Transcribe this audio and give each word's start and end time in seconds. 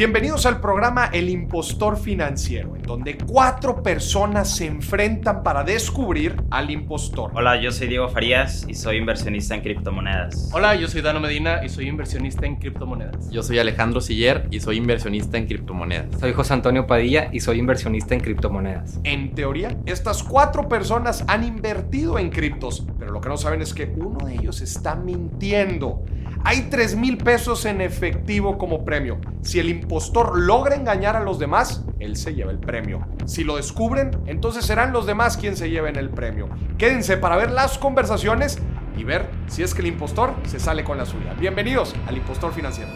Bienvenidos 0.00 0.46
al 0.46 0.62
programa 0.62 1.10
El 1.12 1.28
Impostor 1.28 1.98
Financiero, 1.98 2.74
en 2.74 2.80
donde 2.80 3.18
cuatro 3.18 3.82
personas 3.82 4.56
se 4.56 4.64
enfrentan 4.64 5.42
para 5.42 5.62
descubrir 5.62 6.36
al 6.50 6.70
impostor. 6.70 7.32
Hola, 7.34 7.60
yo 7.60 7.70
soy 7.70 7.88
Diego 7.88 8.08
Farías 8.08 8.64
y 8.66 8.72
soy 8.72 8.96
inversionista 8.96 9.54
en 9.54 9.60
criptomonedas. 9.60 10.48
Hola, 10.54 10.74
yo 10.74 10.88
soy 10.88 11.02
Dano 11.02 11.20
Medina 11.20 11.62
y 11.62 11.68
soy 11.68 11.86
inversionista 11.86 12.46
en 12.46 12.56
criptomonedas. 12.56 13.30
Yo 13.30 13.42
soy 13.42 13.58
Alejandro 13.58 14.00
Siller 14.00 14.48
y 14.50 14.60
soy 14.60 14.78
inversionista 14.78 15.36
en 15.36 15.46
criptomonedas. 15.46 16.18
Soy 16.18 16.32
José 16.32 16.54
Antonio 16.54 16.86
Padilla 16.86 17.28
y 17.30 17.40
soy 17.40 17.58
inversionista 17.58 18.14
en 18.14 18.20
criptomonedas. 18.20 19.00
En 19.04 19.34
teoría, 19.34 19.76
estas 19.84 20.22
cuatro 20.22 20.66
personas 20.66 21.26
han 21.28 21.44
invertido 21.44 22.18
en 22.18 22.30
criptos, 22.30 22.86
pero 22.98 23.12
lo 23.12 23.20
que 23.20 23.28
no 23.28 23.36
saben 23.36 23.60
es 23.60 23.74
que 23.74 23.92
uno 23.98 24.24
de 24.24 24.32
ellos 24.32 24.62
está 24.62 24.94
mintiendo. 24.94 26.02
Hay 26.42 26.62
3 26.70 26.96
mil 26.96 27.18
pesos 27.18 27.66
en 27.66 27.80
efectivo 27.80 28.56
como 28.56 28.84
premio. 28.84 29.20
Si 29.42 29.60
el 29.60 29.68
impostor 29.68 30.38
logra 30.38 30.74
engañar 30.74 31.14
a 31.14 31.20
los 31.20 31.38
demás, 31.38 31.84
él 31.98 32.16
se 32.16 32.34
lleva 32.34 32.50
el 32.50 32.58
premio. 32.58 33.06
Si 33.26 33.44
lo 33.44 33.56
descubren, 33.56 34.10
entonces 34.26 34.64
serán 34.64 34.92
los 34.92 35.04
demás 35.04 35.36
quienes 35.36 35.58
se 35.58 35.68
lleven 35.68 35.96
el 35.96 36.08
premio. 36.08 36.48
Quédense 36.78 37.18
para 37.18 37.36
ver 37.36 37.50
las 37.50 37.76
conversaciones 37.76 38.58
y 38.96 39.04
ver 39.04 39.30
si 39.48 39.62
es 39.62 39.74
que 39.74 39.82
el 39.82 39.88
impostor 39.88 40.34
se 40.46 40.58
sale 40.58 40.82
con 40.82 40.96
la 40.96 41.04
suya. 41.04 41.34
Bienvenidos 41.34 41.94
al 42.06 42.16
Impostor 42.16 42.52
Financiero. 42.52 42.90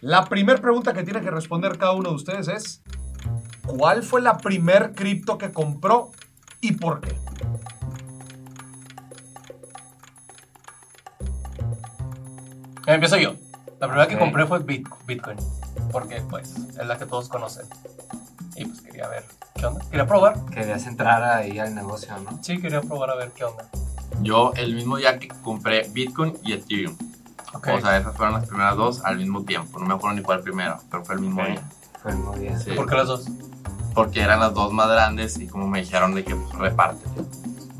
La 0.00 0.26
primera 0.26 0.60
pregunta 0.60 0.92
que 0.92 1.02
tiene 1.02 1.20
que 1.20 1.30
responder 1.30 1.76
cada 1.76 1.92
uno 1.92 2.10
de 2.10 2.14
ustedes 2.14 2.48
es, 2.48 2.82
¿cuál 3.66 4.04
fue 4.04 4.22
la 4.22 4.38
primer 4.38 4.92
cripto 4.92 5.38
que 5.38 5.50
compró 5.50 6.12
y 6.60 6.72
por 6.72 7.00
qué? 7.00 7.25
Empiezo 12.86 13.16
yo. 13.16 13.34
La 13.80 13.88
primera 13.88 14.08
que 14.08 14.14
Ok. 14.14 14.20
compré 14.20 14.46
fue 14.46 14.60
Bit- 14.60 14.88
Bitcoin, 15.06 15.36
porque 15.92 16.22
pues 16.30 16.54
es 16.56 16.86
la 16.86 16.96
que 16.96 17.06
todos 17.06 17.28
conocen. 17.28 17.66
Y 18.54 18.64
pues 18.64 18.80
quería 18.80 19.06
ver 19.08 19.24
qué 19.54 19.66
onda. 19.66 19.84
Quería 19.90 20.06
probar. 20.06 20.44
Querías 20.46 20.86
entrar 20.86 21.22
ahí 21.22 21.58
al 21.58 21.74
negocio, 21.74 22.12
¿no? 22.20 22.42
Sí, 22.42 22.58
quería 22.60 22.80
probar 22.80 23.10
a 23.10 23.16
ver 23.16 23.32
qué 23.32 23.44
onda. 23.44 23.66
Yo 24.22 24.52
el 24.56 24.74
mismo 24.74 24.96
día 24.96 25.18
que 25.18 25.28
compré 25.28 25.88
Bitcoin 25.90 26.38
y 26.42 26.54
Ethereum. 26.54 26.96
Ok. 27.52 27.68
O 27.76 27.80
sea, 27.80 27.98
esas 27.98 28.16
fueron 28.16 28.34
las 28.34 28.46
primeras 28.46 28.76
dos 28.76 29.04
al 29.04 29.18
mismo 29.18 29.42
tiempo. 29.44 29.78
No 29.78 29.86
me 29.86 29.94
acuerdo 29.94 30.16
ni 30.16 30.22
cuál 30.22 30.40
primero, 30.40 30.78
pero 30.90 31.04
fue 31.04 31.16
el 31.16 31.20
mismo 31.20 31.42
Ok. 31.42 31.48
día. 31.48 31.62
Fue 32.02 32.14
muy 32.14 32.38
bien. 32.40 32.58
Sí. 32.60 32.70
¿Por 32.72 32.88
qué 32.88 32.94
las 32.94 33.08
dos? 33.08 33.26
Porque 33.94 34.20
eran 34.22 34.40
las 34.40 34.54
dos 34.54 34.72
más 34.72 34.88
grandes 34.88 35.38
y 35.38 35.46
como 35.46 35.66
me 35.66 35.80
dijeron 35.80 36.14
de 36.14 36.24
que 36.24 36.34
pues, 36.34 36.52
reparte. 36.54 37.04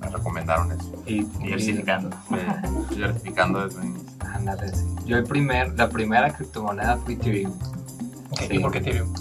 Me 0.00 0.08
recomendaron 0.08 0.72
eso. 0.72 0.92
Y, 1.06 1.22
Diversificando. 1.24 2.10
Sí, 2.88 2.94
diversificando 2.96 3.64
desde 3.66 3.80
el 3.80 3.86
inicio. 3.86 4.15
Sí. 4.74 4.86
Yo 5.06 5.16
el 5.16 5.24
primer, 5.24 5.74
la 5.74 5.88
primera 5.88 6.32
criptomoneda 6.32 6.96
fue 6.98 7.14
Ethereum. 7.14 7.52
Ok, 8.30 8.40
Sí. 8.40 8.56
¿Y 8.56 8.58
por 8.58 8.72
qué 8.72 8.78
Ethereum? 8.78 9.12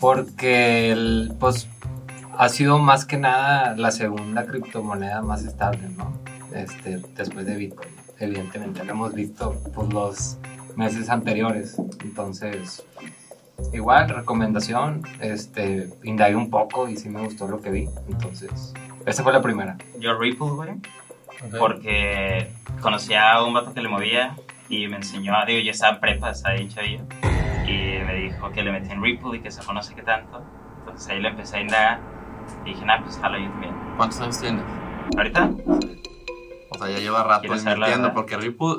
Porque, 0.00 0.90
el, 0.90 1.34
pues, 1.38 1.68
ha 2.36 2.48
sido 2.48 2.78
más 2.78 3.04
que 3.04 3.18
nada 3.18 3.76
la 3.76 3.90
segunda 3.90 4.46
criptomoneda 4.46 5.22
más 5.22 5.44
estable, 5.44 5.88
¿no? 5.90 6.12
Este, 6.54 6.98
después 7.16 7.46
de 7.46 7.56
Bitcoin. 7.56 7.90
Evidentemente, 8.18 8.84
lo 8.84 8.92
hemos 8.92 9.14
visto 9.14 9.54
por 9.74 9.92
los 9.92 10.38
meses 10.76 11.08
anteriores. 11.08 11.76
Entonces, 12.02 12.84
igual, 13.72 14.08
recomendación. 14.08 15.02
Este, 15.20 15.90
indagué 16.02 16.36
un 16.36 16.50
poco 16.50 16.88
y 16.88 16.96
sí 16.96 17.08
me 17.08 17.22
gustó 17.24 17.48
lo 17.48 17.60
que 17.60 17.70
vi. 17.70 17.88
Entonces, 18.08 18.72
esa 19.06 19.22
fue 19.22 19.32
la 19.32 19.42
primera. 19.42 19.76
Yo 19.98 20.18
Ripple, 20.18 20.50
güey, 20.50 20.70
Ok. 21.44 21.58
porque 21.58 22.52
conocía 22.80 23.32
a 23.32 23.44
un 23.44 23.52
vato 23.54 23.72
que 23.74 23.80
le 23.82 23.88
movía 23.88 24.36
y 24.68 24.88
me 24.88 24.96
enseñó, 24.96 25.34
digo, 25.46 25.60
yo 25.60 25.70
estaba 25.70 25.94
en 25.94 26.00
prepa, 26.00 26.30
estaba 26.30 26.54
bien 26.54 26.68
chavillo, 26.68 27.04
y 27.66 28.02
me 28.04 28.14
dijo 28.14 28.50
que 28.52 28.62
le 28.62 28.72
metí 28.72 28.90
en 28.90 29.02
Ripple 29.02 29.38
y 29.38 29.40
que 29.40 29.50
se 29.50 29.62
conoce 29.64 29.94
que 29.94 30.02
tanto. 30.02 30.42
Entonces 30.80 31.08
ahí 31.08 31.20
le 31.20 31.28
empecé 31.28 31.58
a 31.58 31.60
indagar 31.60 32.00
y 32.64 32.70
dije, 32.70 32.84
nah, 32.84 33.02
pues 33.02 33.18
jalo 33.18 33.38
yo 33.38 33.48
también. 33.50 33.74
¿Cuántos 33.96 34.20
años 34.20 34.40
tienes? 34.40 34.64
¿Ahorita? 35.16 35.50
O 36.70 36.78
sea, 36.78 36.88
ya 36.88 36.98
lleva 36.98 37.22
rato 37.22 37.42
¿Quieres 37.42 37.62
saber 37.62 37.78
la 37.78 37.86
invirtiendo 37.88 38.14
porque 38.14 38.36
Ripple 38.36 38.76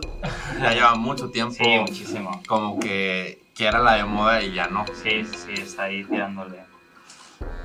ya 0.59 0.73
lleva 0.73 0.95
mucho 0.95 1.29
tiempo 1.29 1.53
Sí, 1.53 1.77
muchísimo. 1.79 2.41
como 2.47 2.79
que, 2.79 3.43
que 3.55 3.65
era 3.67 3.79
la 3.79 3.93
de 3.95 4.05
moda 4.05 4.41
y 4.41 4.53
ya 4.53 4.67
no. 4.67 4.83
Sí, 5.03 5.23
sí, 5.25 5.53
está 5.53 5.83
ahí 5.83 6.03
tirándole. 6.05 6.63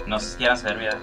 No 0.07 0.19
sé 0.19 0.33
si 0.33 0.37
quieran 0.37 0.59
saber, 0.59 0.79
mira. 0.79 0.99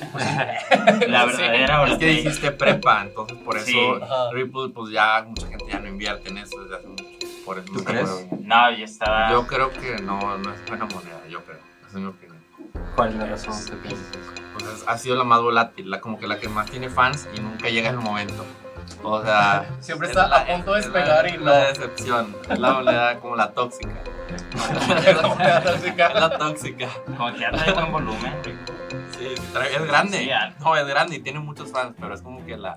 La 1.08 1.26
Sí. 1.30 1.36
verdadera 1.36 1.84
la 1.86 1.92
Es 1.92 1.98
que 1.98 2.06
dijiste 2.06 2.50
prepa, 2.52 3.02
entonces 3.02 3.36
por 3.38 3.56
eso 3.56 3.66
Sí. 3.66 3.92
Ripple, 4.32 4.70
pues 4.74 4.92
ya 4.92 5.24
mucha 5.26 5.46
gente 5.46 5.64
ya 5.70 5.78
no 5.80 5.88
invierte 5.88 6.28
en 6.30 6.38
eso 6.38 6.60
desde 6.62 6.76
hace 6.76 6.86
mucho. 6.86 7.04
Por 7.44 7.58
eso 7.58 7.72
¿Tú 7.72 7.84
crees? 7.84 8.08
No, 8.40 8.70
yo 8.70 8.84
estaba... 8.84 9.30
Yo 9.32 9.46
creo 9.46 9.70
que 9.72 9.96
no, 10.02 10.38
no 10.38 10.52
es 10.52 10.66
buena 10.66 10.84
moneda, 10.86 11.20
yo 11.28 11.42
creo. 11.44 11.58
Esa 11.88 11.88
es 11.98 12.02
mi 12.02 12.06
opinión. 12.06 12.38
¿Cuál 12.94 13.08
es 13.10 13.14
la 13.16 13.26
razón 13.26 13.54
que 13.66 13.76
piensas? 13.88 14.06
Pues 14.52 14.64
es- 14.66 14.84
ha 14.86 14.98
sido 14.98 15.16
la 15.16 15.24
más 15.24 15.40
volátil, 15.40 15.90
la, 15.90 16.00
como 16.00 16.18
que 16.18 16.26
la 16.26 16.38
que 16.38 16.48
más 16.48 16.70
tiene 16.70 16.88
fans 16.90 17.28
y 17.34 17.40
nunca 17.40 17.68
llega 17.68 17.90
el 17.90 17.96
momento. 17.96 18.44
O 19.02 19.22
sea, 19.22 19.64
Siempre 19.80 20.08
es 20.08 20.10
está 20.16 20.28
la- 20.28 20.36
a 20.38 20.46
punto 20.46 20.74
de 20.74 20.80
es 20.80 20.86
la- 20.86 20.92
despegar 20.92 21.28
y 21.28 21.38
no. 21.38 21.44
La 21.46 21.56
decepción, 21.68 22.36
es 22.48 22.58
la 22.58 22.72
moneda 22.72 23.18
como 23.18 23.36
la 23.36 23.50
tóxica. 23.52 23.94
Es 25.06 25.16
la 25.16 25.60
tóxica. 25.62 26.06
Es 26.08 26.14
la 26.14 26.38
tóxica. 26.38 26.88
Como 27.16 27.32
que 27.32 27.40
ya 27.40 27.50
trae 27.50 27.72
buen 27.72 27.90
volumen. 27.92 28.32
Sí, 29.20 29.26
es 29.74 29.86
grande. 29.86 30.30
No, 30.60 30.76
es 30.76 30.86
grande 30.86 31.16
y 31.16 31.20
tiene 31.20 31.40
muchos 31.40 31.70
fans, 31.70 31.94
pero 32.00 32.14
es 32.14 32.22
como 32.22 32.44
que 32.46 32.56
la, 32.56 32.76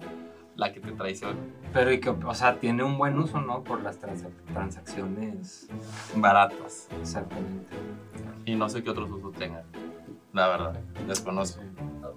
la 0.56 0.74
que 0.74 0.80
te 0.82 0.92
traiciona. 0.92 1.40
Pero, 1.72 1.92
y 1.92 2.00
que, 2.00 2.10
o 2.10 2.36
sea, 2.36 2.60
tiene 2.60 2.84
un 2.84 2.98
buen 2.98 3.18
uso, 3.18 3.40
¿no? 3.42 3.64
Por 3.64 3.82
las 3.82 4.00
transa- 4.00 4.30
transacciones. 4.52 5.68
Baratas. 6.16 6.88
Exactamente. 7.00 7.72
Y 8.46 8.56
no 8.56 8.68
sé 8.70 8.84
qué 8.84 8.90
otros 8.90 9.10
usos 9.10 9.34
tengan. 9.34 9.64
La 10.34 10.48
verdad, 10.50 10.74
desconozco. 11.08 11.62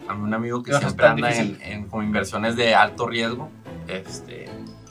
A 0.08 0.14
mí 0.14 0.22
un 0.22 0.34
amigo 0.34 0.62
que 0.62 0.72
siempre 0.72 1.06
anda 1.06 1.30
en, 1.32 1.48
difícil. 1.48 1.62
en 1.72 1.88
como 1.88 2.02
inversiones 2.02 2.56
de 2.56 2.74
alto 2.74 3.06
riesgo, 3.06 3.48
este, 3.88 4.48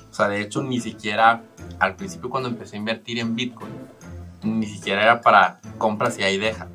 o 0.10 0.14
sea, 0.14 0.28
de 0.30 0.42
hecho 0.42 0.62
ni 0.64 0.80
siquiera 0.80 1.44
al 1.80 1.96
principio 1.96 2.30
cuando 2.30 2.50
empecé 2.50 2.76
a 2.76 2.80
invertir 2.80 3.20
en 3.20 3.36
Bitcoin, 3.36 3.72
ni 4.44 4.66
siquiera 4.66 5.02
era 5.04 5.22
para 5.22 5.60
compras 5.78 6.18
y 6.20 6.24
ahí 6.24 6.38
deja. 6.38 6.68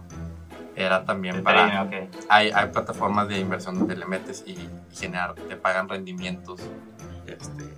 Era 0.81 1.05
también 1.05 1.43
para... 1.43 1.67
trading, 1.69 2.07
ok. 2.09 2.15
Hay, 2.29 2.51
hay 2.51 2.69
plataformas 2.69 3.29
de 3.29 3.39
inversión 3.39 3.79
donde 3.79 3.97
le 3.97 4.07
metes 4.07 4.43
y, 4.47 4.53
y 4.53 4.71
generar, 4.93 5.35
te 5.35 5.57
pagan 5.57 5.89
rendimientos, 5.89 6.61
este, 7.27 7.75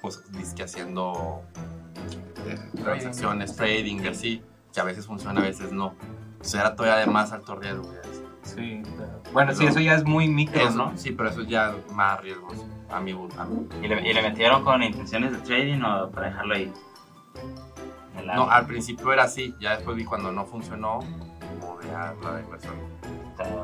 pues 0.00 0.22
dizque 0.32 0.62
haciendo 0.64 1.42
transacciones, 2.82 3.56
trading 3.56 4.00
y 4.02 4.08
así, 4.08 4.42
que 4.72 4.80
a 4.80 4.84
veces 4.84 5.06
funciona, 5.06 5.40
a 5.40 5.44
veces 5.44 5.72
no. 5.72 5.94
Entonces 6.32 6.54
era 6.60 6.74
todavía 6.74 6.98
de 7.04 7.06
más 7.06 7.32
alto 7.32 7.54
riesgo. 7.56 7.88
Sí, 8.42 8.82
pero- 8.98 9.22
bueno, 9.32 9.54
sí, 9.54 9.64
No. 9.64 9.70
eso 9.70 9.80
ya 9.80 9.94
es 9.94 10.04
muy 10.04 10.26
micro, 10.28 10.60
Eso, 10.60 10.76
¿no? 10.76 10.92
Sí, 10.96 11.12
pero 11.12 11.30
eso 11.30 11.42
ya 11.42 11.70
es 11.70 11.92
más 11.92 12.20
riesgoso, 12.20 12.66
a 12.90 13.00
mi 13.00 13.12
gusto. 13.12 13.36
¿Y 13.80 13.86
le, 13.88 14.08
y 14.08 14.12
le 14.12 14.20
metieron 14.22 14.64
con 14.64 14.82
intenciones 14.82 15.32
de 15.32 15.38
trading 15.38 15.80
o 15.82 16.10
para 16.10 16.26
dejarlo 16.26 16.54
ahí? 16.54 16.72
No, 18.34 18.48
al 18.50 18.66
principio 18.66 19.12
era 19.12 19.24
así, 19.24 19.54
ya 19.60 19.76
después 19.76 19.96
vi 19.96 20.04
cuando 20.04 20.30
no 20.32 20.44
funcionó, 20.46 21.00
la 21.92 22.40
inversión. 22.40 22.74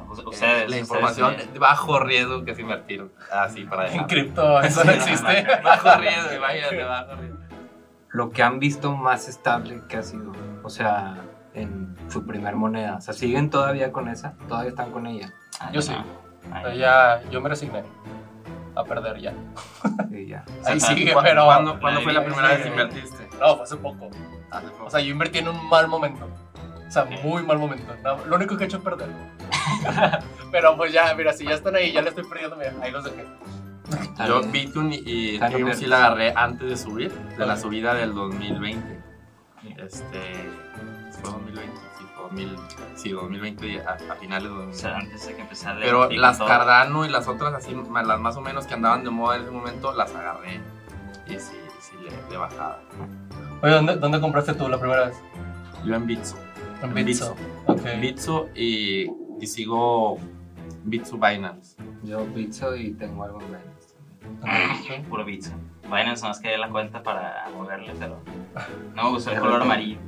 O 0.09 0.15
sea, 0.15 0.25
ustedes, 0.28 0.53
la 0.61 0.65
ustedes, 0.65 0.78
información 0.81 1.37
de 1.53 1.59
bajo 1.59 1.99
riesgo 2.00 2.44
que 2.44 2.53
es 2.53 2.59
invertir 2.59 3.11
así 3.33 3.65
para 3.65 3.87
En 3.87 3.93
dejar. 3.93 4.06
cripto 4.09 4.61
eso 4.62 4.84
no 4.84 4.93
existe. 4.93 5.47
Bajo 5.62 5.94
riesgo, 6.00 6.33
imagínate, 6.37 6.83
bajo 6.84 7.15
riesgo. 7.16 7.39
Lo 8.11 8.31
que 8.31 8.43
han 8.43 8.59
visto 8.59 8.97
más 8.97 9.28
estable 9.28 9.83
que 9.89 9.99
ha 9.99 10.03
sido, 10.03 10.33
o 10.62 10.71
sea, 10.71 11.16
en 11.55 11.94
su 12.09 12.25
primer 12.27 12.56
moneda. 12.56 12.97
O 12.97 13.00
sea, 13.00 13.12
¿siguen 13.15 13.50
todavía 13.50 13.93
con 13.93 14.09
esa? 14.09 14.33
¿Todavía 14.49 14.71
están 14.71 14.91
con 14.91 15.06
ella? 15.06 15.33
ah, 15.60 15.69
Yo 15.72 15.77
no. 15.81 15.83
sí. 15.83 15.95
Ay, 16.50 16.78
Ya, 16.78 17.21
yo 17.31 17.41
me 17.43 17.50
resigné 17.50 17.83
a 18.75 18.84
perder 18.84 19.19
ya. 19.21 19.33
Y 20.10 20.27
ya. 20.28 20.45
Ahí 20.65 20.81
sigue, 20.81 21.12
¿Cu- 21.12 21.21
pero. 21.22 21.45
¿Cuándo, 21.45 21.78
cuándo 21.81 22.01
fue 22.01 22.13
la 22.15 22.21
Sí, 22.21 22.27
primera 22.27 22.48
sí, 22.48 22.54
vez 22.54 22.59
que 22.63 22.65
sí. 22.65 22.71
invertiste? 22.71 23.28
No, 23.39 23.54
fue 23.57 23.65
hace 23.65 23.77
poco. 23.77 24.09
Hace 24.51 24.69
poco. 24.69 24.84
O 24.86 24.91
sea, 24.91 25.01
yo 25.01 25.10
invertí 25.13 25.39
en 25.39 25.48
un 25.48 25.69
mal 25.69 25.86
momento. 25.89 26.27
O 26.88 26.90
sea, 26.90 27.04
muy 27.22 27.42
mal 27.42 27.58
momento. 27.58 27.94
No, 28.02 28.24
lo 28.24 28.36
único 28.36 28.56
que 28.56 28.64
he 28.64 28.66
hecho 28.66 28.78
es 28.78 28.82
perder. 28.82 29.08
Pero 30.50 30.76
pues 30.76 30.92
ya, 30.92 31.14
mira, 31.14 31.32
si 31.32 31.44
ya 31.44 31.54
están 31.54 31.76
ahí, 31.76 31.92
ya 31.92 32.00
le 32.02 32.08
estoy 32.08 32.24
perdiendo, 32.24 32.56
mira, 32.56 32.72
ahí 32.82 32.90
los 32.90 33.04
dejé. 33.04 33.26
Yo. 34.26 34.42
Bitcoin 34.42 34.92
y- 34.92 35.36
Ethereum 35.36 35.72
sí 35.74 35.86
la 35.86 35.98
agarré 36.06 36.32
antes 36.36 36.68
de 36.68 36.76
subir, 36.76 37.10
de 37.12 37.46
la 37.46 37.56
subida 37.56 37.94
del 37.94 38.14
2020. 38.14 38.98
Este, 39.76 40.50
fue 41.22 41.30
2020, 41.30 41.76
sí, 41.98 42.04
fue 42.14 42.22
2000, 42.24 42.56
sí, 42.96 43.10
2020 43.10 43.80
a, 43.82 43.92
a 44.12 44.14
finales 44.16 44.44
de 44.50 44.54
O 44.56 44.60
2020. 44.66 44.78
sea, 44.78 44.96
antes 44.96 45.26
de 45.26 45.34
que 45.36 45.40
empezara 45.42 45.80
Pero 45.80 46.10
las 46.10 46.38
todo. 46.38 46.48
Cardano 46.48 47.04
y 47.04 47.08
las 47.08 47.28
otras 47.28 47.54
así, 47.54 47.74
las 47.74 48.20
más 48.20 48.36
o 48.36 48.40
menos 48.40 48.66
que 48.66 48.74
andaban 48.74 49.04
de 49.04 49.10
moda 49.10 49.36
en 49.36 49.42
ese 49.42 49.50
momento, 49.50 49.92
las 49.94 50.14
agarré 50.14 50.60
y 51.26 51.32
sí, 51.38 51.56
sí 51.80 51.96
le, 52.02 52.10
le 52.30 52.36
bajaba. 52.36 52.78
Oye, 53.62 53.72
¿dónde, 53.72 53.96
¿dónde 53.96 54.20
compraste 54.20 54.54
tú 54.54 54.68
la 54.68 54.78
primera 54.78 55.06
vez? 55.06 55.16
Yo 55.84 55.94
en 55.94 56.06
Bitso. 56.06 56.36
Bitso. 56.95 57.34
Ok. 57.66 57.80
Bitso 58.01 58.48
y, 58.54 59.10
y 59.41 59.47
sigo 59.47 60.19
Bitso 60.84 61.16
Binance. 61.16 61.77
Yo 62.04 62.25
Bitso 62.27 62.75
y 62.77 62.92
tengo 62.95 63.25
algo 63.25 63.41
en 63.41 63.47
Binance. 63.48 65.03
Puro 65.09 65.25
Bitso. 65.25 65.53
Binance 65.84 66.22
nomás 66.22 66.41
que 66.41 66.57
la 66.57 66.69
cuenta 66.69 67.03
para 67.03 67.48
moverle, 67.54 67.92
pero 67.98 68.21
no 68.95 69.04
me 69.04 69.10
gustó 69.10 69.30
el 69.33 69.41
color 69.41 69.63
amarillo. 69.63 69.98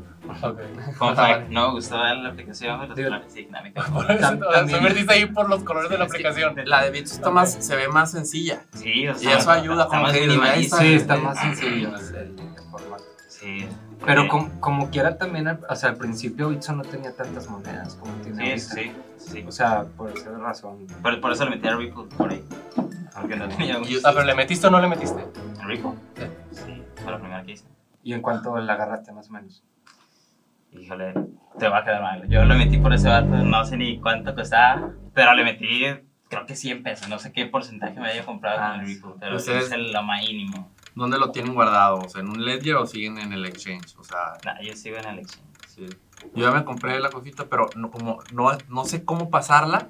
Ok. 0.43 0.61
Fun 0.99 1.09
Ah, 1.13 1.15
fact, 1.17 1.49
no 1.49 1.69
me 1.69 1.73
gustó 1.75 1.97
la 1.97 2.29
aplicación 2.29 2.79
de 2.83 2.87
los 2.89 2.97
Sí. 2.97 3.03
colores. 3.05 3.33
Sí, 3.33 3.49
sea, 3.51 4.39
también- 4.39 4.69
tú 4.69 4.77
invertiste 4.77 5.13
ahí 5.15 5.27
por 5.27 5.49
los 5.49 5.65
colores 5.65 5.91
de 5.91 5.99
la 5.99 6.05
aplicación. 6.05 6.55
La 6.67 6.83
de 6.85 6.91
Bits 6.91 7.13
está 7.13 7.31
más, 7.31 7.53
se 7.55 7.75
ve 7.75 7.89
más 7.89 8.13
sencilla. 8.13 8.63
Sí, 8.75 9.09
o 9.09 9.13
Y 9.13 9.15
sea, 9.17 9.39
eso 9.39 9.51
ayuda, 9.51 9.87
como 9.89 10.03
más 10.03 10.13
que 10.13 10.19
Sí, 10.79 10.95
está. 10.95 11.17
más 11.17 11.41
sencillo 11.41 11.89
el, 11.97 12.15
el- 12.17 12.39
el 12.39 12.71
formato. 12.71 13.05
Sí. 13.29 13.67
Pero 14.05 14.23
Sí. 14.23 14.29
como, 14.29 14.61
como 14.61 14.91
quiera 14.91 15.17
también, 15.19 15.47
al- 15.49 15.61
o 15.69 15.77
sea, 15.77 15.91
al 15.91 15.97
principio 15.97 16.49
Bitso 16.49 16.73
no 16.75 16.83
tenía 16.83 17.15
tantas 17.15 17.49
monedas 17.49 17.95
como 17.97 18.13
tiene 18.23 18.59
Sí, 18.59 18.71
ahorita. 18.81 18.97
sí, 19.19 19.31
sí. 19.33 19.45
O 19.47 19.53
sea, 19.53 19.85
por 19.97 20.11
esa 20.11 20.31
razón. 20.39 20.87
Por, 21.03 21.21
por 21.21 21.33
eso 21.33 21.45
le 21.45 21.51
metí 21.51 21.69
a 21.69 21.77
Ripple 21.77 22.05
por 22.17 22.31
ahí. 22.31 22.43
Porque 23.15 23.37
no 23.37 23.49
tenía 23.49 23.79
mucho. 23.79 23.99
Ah, 24.05 24.11
pero 24.15 24.25
¿le 24.25 24.35
metiste 24.35 24.67
o 24.67 24.71
no 24.71 24.81
le 24.81 24.89
metiste? 24.89 25.21
¿En 25.61 25.69
Ripple? 25.69 25.91
Sí, 26.53 26.83
fue 27.03 27.13
la 27.13 27.19
primera 27.19 27.43
que 27.43 27.53
hice. 27.53 27.65
¿Y 28.03 28.15
en 28.15 28.23
cuánto 28.23 28.57
la 28.57 28.73
agarraste 28.73 29.13
más 29.13 29.29
o 29.29 29.33
menos? 29.33 29.63
Híjole, 30.73 31.13
te 31.59 31.69
va 31.69 31.79
a 31.79 31.85
quedar 31.85 32.01
mal. 32.03 32.27
Yo 32.29 32.45
le 32.45 32.55
metí 32.55 32.79
por 32.79 32.93
ese 32.95 33.09
vato, 33.09 33.27
no 33.27 33.65
sé 33.65 33.77
ni 33.77 34.01
cuánto 34.01 34.35
costaba, 34.35 34.91
pero 35.13 35.35
le 35.35 35.45
metí 35.45 35.83
creo 36.29 36.47
que 36.47 36.55
100 36.55 36.83
pesos. 36.85 37.09
No 37.09 37.19
sé 37.19 37.33
qué 37.33 37.45
porcentaje 37.47 37.99
me 37.99 38.09
haya 38.09 38.25
comprado 38.25 38.59
Ah, 38.61 38.71
con 38.73 38.81
el 38.81 38.87
Ripple, 38.87 39.11
pero 39.19 39.37
Ustedes- 39.37 39.65
es 39.67 39.73
el- 39.73 39.93
lo 39.93 40.03
más 40.05 40.23
mínimo. 40.23 40.71
¿Dónde 40.95 41.19
lo 41.19 41.31
tienen 41.31 41.55
guardado? 41.55 41.99
O 42.01 42.09
sea, 42.09 42.21
¿en 42.21 42.29
un 42.29 42.45
ledger 42.45 42.77
o 42.77 42.87
siguen 42.87 43.19
en 43.19 43.33
el 43.33 43.45
exchange? 43.47 43.97
O 43.99 44.05
sea, 44.05 44.35
Nah, 44.45 44.61
yo 44.63 44.75
sigo 44.75 44.97
en 44.97 45.07
el 45.07 45.19
exchange. 45.21 45.47
sí. 45.69 45.87
Yo 46.35 46.45
ya 46.45 46.51
me 46.51 46.65
compré 46.65 47.01
la 47.01 47.09
cosita, 47.11 47.47
pero 47.49 47.71
no, 47.77 47.91
como, 47.91 48.19
no, 48.33 48.51
no 48.69 48.85
sé 48.85 49.05
cómo 49.05 49.31
pasarla. 49.31 49.89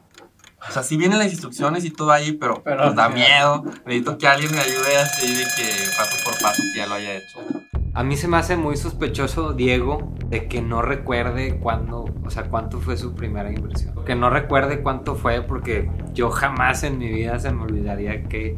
O 0.68 0.72
sea, 0.72 0.82
sí 0.82 0.96
vienen 0.96 1.18
las 1.18 1.32
instrucciones 1.32 1.84
y 1.84 1.90
todo 1.90 2.12
ahí, 2.12 2.32
pero, 2.32 2.62
Pero 2.62 2.82
pues 2.84 2.94
da 2.94 3.08
miedo. 3.08 3.64
Necesito 3.86 4.16
que 4.18 4.28
alguien 4.28 4.52
me 4.52 4.60
ayude 4.60 4.96
así 4.98 5.34
de 5.34 5.42
que 5.56 5.84
paso 5.96 6.16
por 6.24 6.38
paso 6.40 6.62
que 6.72 6.78
ya 6.80 6.86
lo 6.86 6.94
haya 6.94 7.16
hecho. 7.16 7.59
A 7.92 8.04
mí 8.04 8.16
se 8.16 8.28
me 8.28 8.36
hace 8.36 8.56
muy 8.56 8.76
sospechoso 8.76 9.52
Diego 9.52 10.12
de 10.28 10.46
que 10.46 10.62
no 10.62 10.80
recuerde 10.80 11.58
cuándo, 11.58 12.04
o 12.24 12.30
sea, 12.30 12.44
cuánto 12.44 12.78
fue 12.78 12.96
su 12.96 13.16
primera 13.16 13.50
inversión. 13.50 14.04
Que 14.04 14.14
no 14.14 14.30
recuerde 14.30 14.80
cuánto 14.80 15.16
fue 15.16 15.42
porque 15.42 15.90
yo 16.12 16.30
jamás 16.30 16.84
en 16.84 16.98
mi 16.98 17.08
vida 17.08 17.40
se 17.40 17.50
me 17.50 17.64
olvidaría 17.64 18.22
qué, 18.22 18.56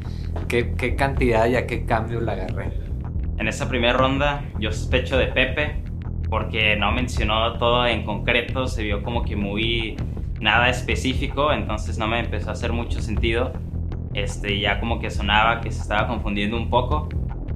qué, 0.48 0.74
qué 0.74 0.96
cantidad 0.96 1.46
y 1.46 1.56
a 1.56 1.66
qué 1.66 1.86
cambio 1.86 2.20
la 2.20 2.32
agarré. 2.32 2.72
En 3.38 3.48
esa 3.48 3.70
primera 3.70 3.94
ronda 3.94 4.44
yo 4.58 4.70
sospecho 4.70 5.16
de 5.16 5.28
Pepe 5.28 5.82
porque 6.28 6.76
no 6.76 6.92
mencionó 6.92 7.54
todo 7.54 7.86
en 7.86 8.04
concreto, 8.04 8.66
se 8.66 8.82
vio 8.82 9.02
como 9.02 9.22
que 9.22 9.34
muy 9.34 9.96
nada 10.40 10.68
específico, 10.68 11.52
entonces 11.52 11.96
no 11.96 12.06
me 12.06 12.20
empezó 12.20 12.50
a 12.50 12.52
hacer 12.52 12.74
mucho 12.74 13.00
sentido. 13.00 13.52
Este, 14.12 14.60
ya 14.60 14.78
como 14.78 15.00
que 15.00 15.10
sonaba 15.10 15.62
que 15.62 15.72
se 15.72 15.80
estaba 15.80 16.06
confundiendo 16.06 16.58
un 16.58 16.68
poco 16.68 17.08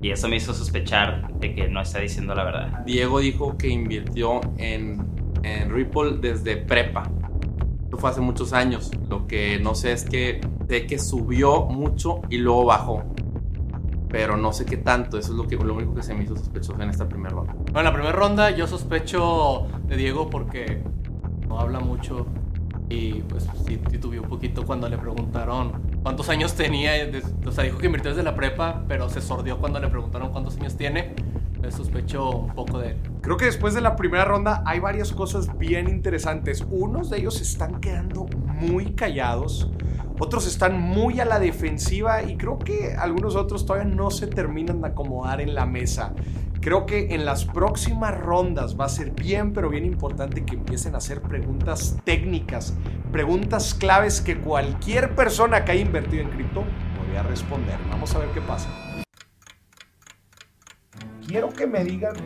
y 0.06 0.12
eso 0.12 0.28
me 0.28 0.36
hizo 0.36 0.54
sospechar 0.54 1.32
de 1.40 1.52
que 1.52 1.68
no 1.68 1.80
está 1.80 1.98
diciendo 1.98 2.32
la 2.32 2.44
verdad. 2.44 2.84
Diego 2.86 3.18
dijo 3.18 3.56
que 3.58 3.68
invirtió 3.68 4.40
en, 4.56 5.04
en 5.42 5.68
Ripple 5.74 6.18
desde 6.20 6.56
prepa. 6.56 7.10
Eso 7.88 7.98
fue 7.98 8.10
hace 8.10 8.20
muchos 8.20 8.52
años. 8.52 8.92
Lo 9.08 9.26
que 9.26 9.58
no 9.58 9.74
sé 9.74 9.90
es 9.90 10.04
que 10.04 10.40
sé 10.68 10.86
que 10.86 11.00
subió 11.00 11.62
mucho 11.64 12.20
y 12.30 12.38
luego 12.38 12.66
bajó. 12.66 13.02
Pero 14.08 14.36
no 14.36 14.52
sé 14.52 14.64
qué 14.64 14.76
tanto. 14.76 15.18
Eso 15.18 15.32
es 15.32 15.38
lo, 15.38 15.48
que, 15.48 15.56
lo 15.56 15.74
único 15.74 15.92
que 15.96 16.04
se 16.04 16.14
me 16.14 16.22
hizo 16.22 16.36
sospechoso 16.36 16.80
en 16.80 16.90
esta 16.90 17.08
primera 17.08 17.34
ronda. 17.34 17.54
Bueno, 17.72 17.80
en 17.80 17.84
la 17.86 17.92
primera 17.92 18.12
ronda 18.12 18.50
yo 18.52 18.68
sospecho 18.68 19.66
de 19.88 19.96
Diego 19.96 20.30
porque 20.30 20.84
no 21.48 21.58
habla 21.58 21.80
mucho 21.80 22.28
y 22.88 23.22
pues 23.22 23.48
sí 23.66 23.78
titubeó 23.78 24.22
un 24.22 24.28
poquito 24.28 24.64
cuando 24.64 24.88
le 24.88 24.98
preguntaron 24.98 25.72
cuántos 26.06 26.28
años 26.28 26.54
tenía. 26.54 26.92
des- 27.08 27.34
O 27.44 27.50
sea, 27.50 27.64
dijo 27.64 27.78
que 27.78 27.86
invirtió 27.86 28.12
desde 28.12 28.22
la 28.22 28.36
prepa, 28.36 28.84
pero 28.86 29.08
se 29.10 29.20
sordió 29.20 29.58
cuando 29.58 29.80
le 29.80 29.88
preguntaron 29.88 30.30
cuántos 30.30 30.56
años 30.56 30.76
tiene. 30.76 31.14
Me 31.60 31.72
sospecho 31.72 32.30
un 32.30 32.54
poco 32.54 32.78
de 32.78 32.90
él. 32.90 32.96
Creo 33.22 33.36
que 33.36 33.46
después 33.46 33.74
de 33.74 33.80
la 33.80 33.96
primera 33.96 34.24
ronda 34.24 34.62
hay 34.64 34.78
varias 34.78 35.10
cosas 35.10 35.58
bien 35.58 35.88
interesantes. 35.88 36.64
Unos 36.70 37.10
de 37.10 37.18
ellos 37.18 37.40
están 37.40 37.80
quedando 37.80 38.26
muy 38.46 38.92
callados, 38.92 39.68
otros 40.20 40.46
están 40.46 40.80
muy 40.80 41.18
a 41.18 41.24
la 41.24 41.40
defensiva 41.40 42.22
y 42.22 42.36
creo 42.36 42.60
que 42.60 42.94
algunos 42.96 43.34
otros 43.34 43.66
todavía 43.66 43.92
no 43.92 44.12
se 44.12 44.28
terminan 44.28 44.80
de 44.82 44.86
acomodar 44.88 45.40
en 45.40 45.56
la 45.56 45.66
mesa. 45.66 46.12
Creo 46.66 46.84
que 46.84 47.14
en 47.14 47.24
las 47.24 47.44
próximas 47.44 48.20
rondas 48.20 48.76
va 48.76 48.86
a 48.86 48.88
ser 48.88 49.12
bien, 49.12 49.52
pero 49.52 49.68
bien 49.68 49.84
importante 49.84 50.44
que 50.44 50.56
empiecen 50.56 50.96
a 50.96 50.98
hacer 50.98 51.22
preguntas 51.22 51.96
técnicas, 52.02 52.74
preguntas 53.12 53.72
claves 53.72 54.20
que 54.20 54.36
cualquier 54.40 55.14
persona 55.14 55.64
que 55.64 55.70
haya 55.70 55.82
invertido 55.82 56.24
en 56.24 56.30
cripto 56.30 56.64
podría 56.98 57.22
responder. 57.22 57.78
Vamos 57.88 58.12
a 58.16 58.18
ver 58.18 58.30
qué 58.30 58.40
pasa. 58.40 58.68
Quiero 61.24 61.50
que 61.50 61.68
me 61.68 61.84
digan 61.84 62.16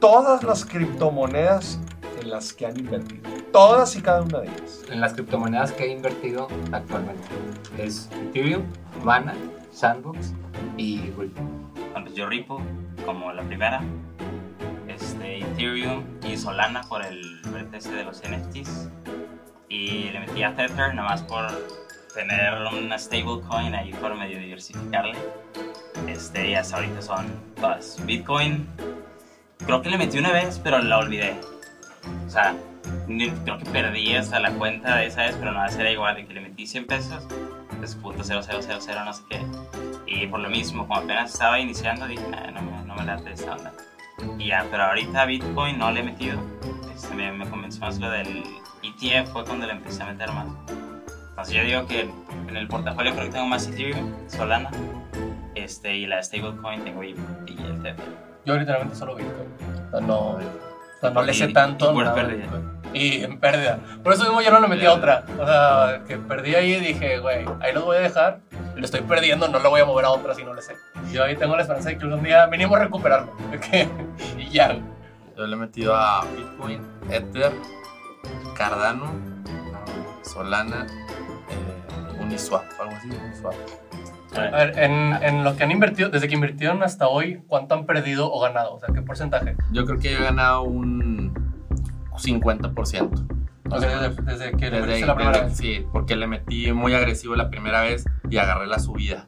todas 0.00 0.42
las 0.42 0.64
criptomonedas 0.64 1.78
en 2.20 2.28
las 2.28 2.52
que 2.52 2.66
han 2.66 2.76
invertido. 2.76 3.30
Todas 3.52 3.94
y 3.94 4.02
cada 4.02 4.22
una 4.22 4.40
de 4.40 4.48
ellas. 4.48 4.82
En 4.90 5.00
las 5.00 5.12
criptomonedas 5.12 5.70
que 5.70 5.84
he 5.84 5.92
invertido 5.92 6.48
actualmente 6.72 7.28
es 7.78 8.10
Ethereum, 8.20 8.64
Mana, 9.04 9.36
Sandbox 9.70 10.34
y 10.76 11.02
Ripple. 11.16 11.59
Bueno, 11.92 12.06
pues 12.06 12.14
yo 12.14 12.26
Ripple 12.28 12.58
como 13.04 13.32
la 13.32 13.42
primera, 13.42 13.80
este, 14.88 15.38
Ethereum 15.38 16.04
y 16.24 16.36
Solana 16.36 16.82
por 16.82 17.04
el 17.04 17.40
BTC 17.42 17.90
de 17.90 18.04
los 18.04 18.22
NFTs 18.22 18.90
y 19.68 20.10
le 20.10 20.20
metí 20.20 20.42
a 20.42 20.54
Tether 20.54 20.94
nada 20.94 21.08
más 21.08 21.22
por 21.22 21.46
tener 22.12 22.54
una 22.72 22.98
stablecoin 22.98 23.74
ahí 23.74 23.92
por 23.94 24.14
medio 24.16 24.38
diversificarle. 24.38 25.16
Este, 26.08 26.50
y 26.50 26.54
hasta 26.54 26.76
ahorita 26.76 27.02
son 27.02 27.26
todas. 27.56 28.04
Bitcoin, 28.04 28.66
creo 29.64 29.82
que 29.82 29.90
le 29.90 29.98
metí 29.98 30.18
una 30.18 30.32
vez, 30.32 30.60
pero 30.62 30.78
la 30.78 30.98
olvidé. 30.98 31.40
O 32.26 32.30
sea, 32.30 32.54
creo 33.44 33.58
que 33.58 33.64
perdí 33.66 34.14
hasta 34.14 34.40
la 34.40 34.50
cuenta 34.52 34.96
de 34.96 35.06
esa 35.06 35.22
vez, 35.22 35.36
pero 35.38 35.52
esa 35.64 35.80
era 35.80 35.90
igual, 35.90 36.16
de 36.16 36.26
que 36.26 36.34
le 36.34 36.40
metí 36.40 36.66
100 36.66 36.86
pesos, 36.86 37.26
pues 37.80 37.94
punto 37.96 38.22
0000 38.24 39.04
no 39.04 39.12
sé 39.12 39.22
qué. 39.28 39.42
Y 40.06 40.26
por 40.28 40.40
lo 40.40 40.48
mismo, 40.50 40.86
como 40.86 41.00
apenas 41.00 41.32
estaba 41.32 41.58
iniciando, 41.58 42.06
dije, 42.06 42.24
"Nah, 42.28 42.50
no, 42.52 42.62
me, 42.62 42.84
no 42.84 42.94
me 42.94 43.04
late 43.04 43.32
esta 43.32 43.52
onda. 43.56 43.72
Y 44.38 44.48
ya, 44.48 44.66
pero 44.70 44.84
ahorita 44.84 45.24
Bitcoin 45.24 45.78
no 45.78 45.90
le 45.90 46.00
he 46.00 46.02
metido. 46.02 46.38
Este, 46.94 47.14
me, 47.14 47.32
me 47.32 47.48
convenció 47.48 47.80
más 47.80 47.98
lo 47.98 48.10
del 48.10 48.44
ETF, 48.82 49.30
fue 49.32 49.44
cuando 49.44 49.66
le 49.66 49.72
empecé 49.72 50.02
a 50.02 50.06
meter 50.06 50.30
más. 50.32 50.46
Entonces 51.30 51.54
yo 51.54 51.62
digo 51.64 51.86
que 51.86 52.00
en 52.48 52.56
el 52.56 52.68
portafolio 52.68 53.12
creo 53.12 53.24
que 53.26 53.30
tengo 53.32 53.46
más 53.46 53.66
Ethereum, 53.66 54.12
Solana, 54.28 54.70
este, 55.54 55.96
y 55.96 56.06
la 56.06 56.22
stablecoin 56.22 56.84
tengo 56.84 57.02
y, 57.02 57.16
y 57.46 57.62
el 57.62 57.82
Tether. 57.82 58.04
Yo 58.44 58.56
literalmente 58.58 58.94
solo 58.96 59.14
Bitcoin. 59.16 59.48
No, 60.06 60.18
o 60.32 60.40
sea, 61.00 61.10
no 61.10 61.22
le 61.22 61.32
Y- 61.32 61.34
sé 61.34 61.48
tanto. 61.48 61.90
y 61.90 61.94
por 61.94 62.04
Y 62.92 63.22
en 63.22 63.38
pérdida. 63.38 63.78
Por 64.02 64.12
eso 64.12 64.24
mismo 64.24 64.40
yo 64.40 64.50
no 64.50 64.60
le 64.60 64.68
metí 64.68 64.84
a 64.84 64.92
otra. 64.92 65.24
O 65.38 65.46
sea, 65.46 66.02
que 66.06 66.16
perdí 66.16 66.54
ahí 66.54 66.74
y 66.74 66.80
dije, 66.80 67.18
güey, 67.18 67.44
ahí 67.60 67.72
los 67.72 67.84
voy 67.84 67.98
a 67.98 68.00
dejar. 68.00 68.40
Lo 68.74 68.84
estoy 68.84 69.00
perdiendo, 69.02 69.48
no 69.48 69.58
lo 69.58 69.70
voy 69.70 69.80
a 69.80 69.84
mover 69.84 70.06
a 70.06 70.10
otra 70.10 70.34
si 70.34 70.42
no 70.42 70.54
le 70.54 70.62
sé. 70.62 70.74
Yo 71.12 71.24
ahí 71.24 71.36
tengo 71.36 71.54
la 71.56 71.62
esperanza 71.62 71.90
de 71.90 71.98
que 71.98 72.04
algún 72.04 72.22
día 72.22 72.46
mínimo 72.46 72.76
recuperarlo. 72.76 73.32
y 74.38 74.48
ya. 74.50 74.78
Yo 75.36 75.46
le 75.46 75.54
he 75.54 75.58
metido 75.58 75.94
a 75.94 76.24
Bitcoin, 76.36 76.82
Ether, 77.10 77.52
Cardano, 78.56 79.12
Solana, 80.22 80.86
eh, 80.86 82.20
Uniswap, 82.20 82.64
algo 82.78 82.92
así. 82.94 83.08
Uniswap. 83.08 83.54
A 84.36 84.40
ver, 84.40 84.78
en, 84.78 85.18
en 85.22 85.42
lo 85.42 85.56
que 85.56 85.64
han 85.64 85.70
invertido, 85.70 86.08
desde 86.08 86.28
que 86.28 86.34
invirtieron 86.34 86.82
hasta 86.82 87.08
hoy, 87.08 87.42
¿cuánto 87.48 87.74
han 87.74 87.84
perdido 87.84 88.32
o 88.32 88.40
ganado? 88.40 88.74
O 88.74 88.78
sea, 88.78 88.94
¿qué 88.94 89.02
porcentaje? 89.02 89.56
Yo 89.72 89.84
creo 89.86 89.98
que 89.98 90.12
he 90.14 90.22
ganado 90.22 90.62
un 90.62 91.49
50%. 92.22 93.26
O 93.72 93.78
sea, 93.78 94.00
desde, 94.08 94.22
desde 94.22 94.52
que 94.56 94.70
le 94.70 94.80
Desde, 94.82 95.06
la 95.06 95.14
primera 95.14 95.42
desde- 95.44 95.48
vez. 95.48 95.56
sí, 95.80 95.86
porque 95.92 96.16
le 96.16 96.26
metí 96.26 96.72
muy 96.72 96.92
agresivo 96.94 97.36
la 97.36 97.50
primera 97.50 97.82
vez 97.82 98.04
y 98.28 98.36
agarré 98.38 98.66
la 98.66 98.78
subida. 98.80 99.26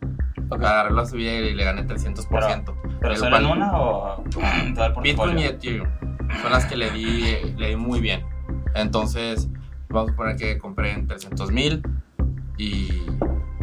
Ok. 0.49 0.61
Agarré 0.65 0.91
la 0.93 1.07
subida 1.07 1.33
y 1.33 1.55
le 1.55 1.65
gané 1.65 1.85
300%. 1.87 2.75
¿Pero 3.01 3.17
solo 3.17 3.37
en 3.39 3.47
una 3.47 3.73
o 3.81 4.25
Bitcoin 5.03 5.39
y 5.39 5.45
Ethereum 5.45 5.89
son 6.43 6.51
las 6.53 6.67
que 6.67 6.77
le 6.77 6.91
di, 6.91 7.55
le 7.57 7.69
di 7.69 7.77
muy 7.77 8.01
bien. 8.01 8.25
Entonces, 8.75 9.49
vamos 9.89 10.13
a 10.13 10.17
poner 10.17 10.37
que 10.37 10.59
compré 10.59 10.93
en 10.93 11.07
300 11.07 11.51
mil 11.53 11.83
y, 12.59 12.89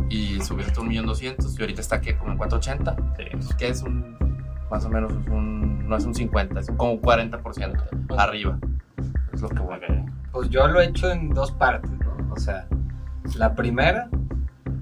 y 0.09 0.39
subió 0.41 0.65
hasta 0.65 0.81
1.200.000 0.81 1.57
y 1.57 1.61
ahorita 1.61 1.81
está 1.81 1.95
aquí 1.97 2.13
como 2.13 2.31
en 2.31 2.37
480. 2.37 2.95
Sí. 3.17 3.23
Entonces, 3.25 3.55
que 3.55 3.67
es 3.69 3.81
un, 3.83 4.17
más 4.71 4.85
o 4.85 4.89
menos, 4.89 5.11
es 5.11 5.27
un, 5.27 5.87
no 5.89 5.95
es 5.97 6.05
un 6.05 6.13
50, 6.15 6.59
es 6.59 6.69
un 6.69 6.77
como 6.77 7.01
40% 7.01 8.15
arriba. 8.17 8.59
Lo 9.41 9.49
que 9.49 9.59
voy. 9.59 9.79
Pues 10.31 10.49
yo 10.49 10.67
lo 10.67 10.81
he 10.81 10.85
hecho 10.85 11.11
en 11.11 11.29
dos 11.29 11.51
partes, 11.51 11.91
¿no? 11.91 12.33
O 12.33 12.37
sea, 12.37 12.67
la 13.35 13.55
primera, 13.55 14.09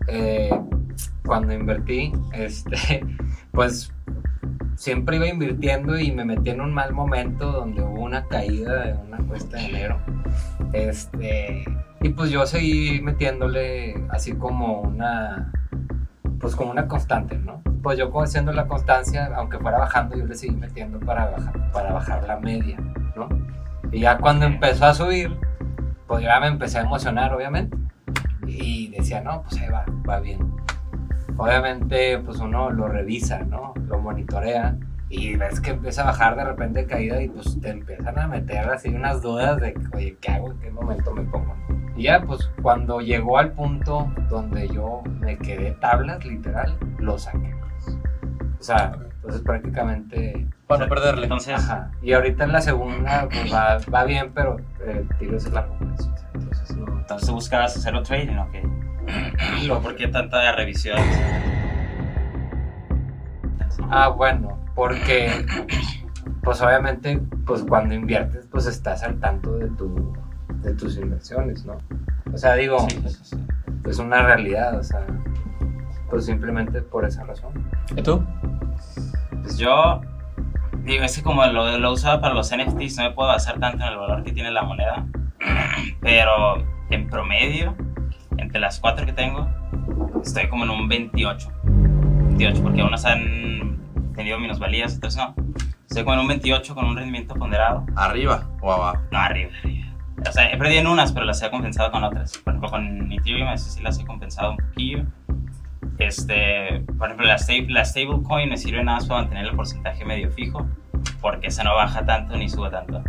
eh, 0.07 0.49
cuando 1.25 1.53
invertí, 1.53 2.11
este, 2.33 3.05
pues 3.51 3.93
siempre 4.75 5.17
iba 5.17 5.27
invirtiendo 5.27 5.97
y 5.97 6.11
me 6.11 6.25
metí 6.25 6.51
en 6.51 6.61
un 6.61 6.73
mal 6.73 6.93
momento 6.93 7.51
donde 7.51 7.81
hubo 7.81 8.01
una 8.01 8.25
caída 8.27 8.85
de 8.85 8.93
una 8.93 9.17
cuesta 9.19 9.57
de 9.57 9.65
enero. 9.65 9.99
Este, 10.73 11.63
y 12.01 12.09
pues 12.09 12.29
yo 12.29 12.45
seguí 12.45 13.01
metiéndole 13.01 14.05
así 14.09 14.33
como 14.33 14.81
una, 14.81 15.51
pues 16.39 16.55
como 16.55 16.71
una 16.71 16.87
constante, 16.87 17.37
¿no? 17.37 17.61
Pues 17.81 17.97
yo 17.97 18.11
haciendo 18.21 18.51
la 18.51 18.67
constancia, 18.67 19.31
aunque 19.35 19.59
fuera 19.59 19.77
bajando, 19.79 20.17
yo 20.17 20.25
le 20.25 20.35
seguí 20.35 20.55
metiendo 20.55 20.99
para 20.99 21.31
bajar, 21.31 21.71
para 21.71 21.93
bajar 21.93 22.27
la 22.27 22.37
media. 22.39 22.77
¿no? 23.15 23.29
Y 23.91 24.01
ya 24.01 24.17
cuando 24.17 24.45
empezó 24.45 24.85
a 24.85 24.93
subir, 24.93 25.37
pues 26.07 26.23
ya 26.23 26.39
me 26.39 26.47
empecé 26.47 26.79
a 26.79 26.81
emocionar, 26.81 27.33
obviamente. 27.33 27.77
Y 28.45 28.89
decía, 28.89 29.21
no, 29.21 29.43
pues 29.43 29.61
ahí 29.61 29.69
va, 29.69 29.85
va 30.07 30.19
bien. 30.19 30.39
Obviamente, 31.37 32.17
pues 32.19 32.39
uno 32.39 32.69
lo 32.71 32.87
revisa, 32.87 33.39
¿no? 33.39 33.73
Lo 33.87 33.99
monitorea 33.99 34.77
y 35.09 35.35
ves 35.35 35.61
que 35.61 35.71
empieza 35.71 36.01
a 36.01 36.05
bajar 36.05 36.35
de 36.35 36.43
repente 36.43 36.81
de 36.81 36.85
caída 36.85 37.21
y 37.21 37.29
pues 37.29 37.59
te 37.61 37.69
empiezan 37.69 38.19
a 38.19 38.27
meter 38.27 38.69
así 38.69 38.89
unas 38.89 39.21
dudas 39.21 39.59
de, 39.61 39.73
oye, 39.93 40.17
¿qué 40.19 40.31
hago? 40.31 40.51
¿En 40.51 40.59
qué 40.59 40.71
momento 40.71 41.13
me 41.13 41.23
pongo? 41.23 41.55
Y 41.95 42.03
ya, 42.03 42.21
pues 42.21 42.49
cuando 42.61 42.99
llegó 42.99 43.37
al 43.37 43.53
punto 43.53 44.11
donde 44.29 44.67
yo 44.67 45.01
me 45.19 45.37
quedé 45.37 45.71
tablas, 45.73 46.23
literal, 46.25 46.77
lo 46.99 47.17
saqué. 47.17 47.55
O 48.59 48.63
sea, 48.63 48.97
entonces 49.27 49.41
prácticamente... 49.45 50.47
Para 50.67 50.85
no 50.85 50.89
perderle. 50.89 51.23
Entonces, 51.23 51.55
Ajá. 51.55 51.91
Y 52.01 52.13
ahorita 52.13 52.45
en 52.45 52.51
la 52.53 52.61
segunda, 52.61 53.27
pues 53.29 53.53
va, 53.53 53.77
va 53.93 54.03
bien, 54.05 54.31
pero 54.33 54.57
el 54.85 55.07
tiro 55.19 55.35
es 55.37 55.51
largo. 55.51 55.75
pues, 55.79 56.09
Entonces 56.33 56.77
no... 56.77 56.97
entonces 56.99 57.29
buscabas 57.29 57.75
hacer 57.75 57.93
un 57.93 58.03
trading 58.03 58.37
o 58.37 58.49
qué? 58.51 59.69
¿O 59.71 59.79
por 59.81 59.95
qué 59.95 60.07
tanta 60.07 60.51
revisión? 60.53 60.97
Ah, 63.89 64.09
bueno, 64.09 64.57
porque 64.75 65.45
pues 66.43 66.61
obviamente 66.61 67.21
pues 67.45 67.63
cuando 67.63 67.93
inviertes 67.95 68.45
pues 68.51 68.65
estás 68.65 69.03
al 69.03 69.17
tanto 69.19 69.53
de 69.57 69.67
tu 69.69 70.13
de 70.61 70.73
tus 70.73 70.97
inversiones, 70.97 71.63
¿no? 71.65 71.77
O 72.33 72.37
sea, 72.37 72.55
digo, 72.55 72.79
Sí, 72.89 72.99
pues, 73.01 73.19
sí. 73.23 73.37
es 73.85 73.99
una 73.99 74.23
realidad, 74.23 74.77
o 74.77 74.83
sea, 74.83 75.05
pues 76.09 76.25
simplemente 76.25 76.81
por 76.81 77.05
esa 77.05 77.23
razón. 77.23 77.51
¿Y 77.95 78.01
tú? 78.01 78.21
Pues 79.47 79.59
yo, 79.59 80.01
digo, 80.83 81.05
es 81.05 81.15
que 81.15 81.23
como 81.23 81.45
lo, 81.45 81.77
lo 81.77 81.91
usaba 81.93 82.19
para 82.19 82.33
los 82.33 82.53
NFTs, 82.53 82.97
no 82.97 83.03
me 83.03 83.11
puedo 83.11 83.29
basar 83.29 83.57
tanto 83.61 83.81
en 83.81 83.93
el 83.93 83.97
valor 83.97 84.25
que 84.25 84.33
tiene 84.33 84.51
la 84.51 84.63
moneda, 84.63 85.07
pero 86.01 86.65
en 86.89 87.09
promedio, 87.09 87.73
entre 88.35 88.59
las 88.59 88.77
cuatro 88.81 89.05
que 89.05 89.13
tengo, 89.13 89.47
estoy 90.21 90.49
como 90.49 90.65
en 90.65 90.71
un 90.71 90.89
28. 90.89 91.49
28, 91.63 92.61
porque 92.61 92.83
unas 92.83 93.05
han 93.05 93.79
tenido 94.17 94.37
minusvalías, 94.37 94.97
otras 94.97 95.15
no. 95.15 95.33
Estoy 95.87 96.03
como 96.03 96.15
en 96.15 96.19
un 96.19 96.27
28 96.27 96.75
con 96.75 96.83
un 96.83 96.97
rendimiento 96.97 97.33
ponderado. 97.33 97.85
¿Arriba 97.95 98.49
o 98.59 98.73
abajo? 98.73 98.97
No, 99.13 99.19
arriba, 99.19 99.51
arriba. 99.63 99.87
O 100.27 100.31
sea, 100.33 100.51
he 100.51 100.57
perdido 100.57 100.81
en 100.81 100.87
unas, 100.87 101.13
pero 101.13 101.25
las 101.25 101.41
he 101.41 101.49
compensado 101.49 101.89
con 101.89 102.03
otras. 102.03 102.37
Por 102.39 102.51
ejemplo, 102.51 102.69
con 102.69 103.13
Ethereum, 103.13 103.47
eso 103.47 103.69
sí 103.69 103.81
las 103.81 103.97
he 103.97 104.05
compensado 104.05 104.51
un 104.51 104.57
poquillo. 104.57 105.05
Este, 105.99 106.83
por 106.97 107.07
ejemplo, 107.07 107.25
la, 107.27 107.37
stable, 107.37 107.67
la 107.69 107.83
stablecoin 107.85 108.49
me 108.49 108.57
sirve 108.57 108.83
nada 108.83 108.99
más 108.99 109.07
para 109.07 109.21
mantener 109.21 109.45
el 109.47 109.55
porcentaje 109.55 110.05
medio 110.05 110.31
fijo, 110.31 110.65
porque 111.21 111.47
esa 111.47 111.63
no 111.63 111.73
baja 111.75 112.05
tanto 112.05 112.35
ni 112.35 112.47
sube 112.49 112.69
tanto. 112.69 113.01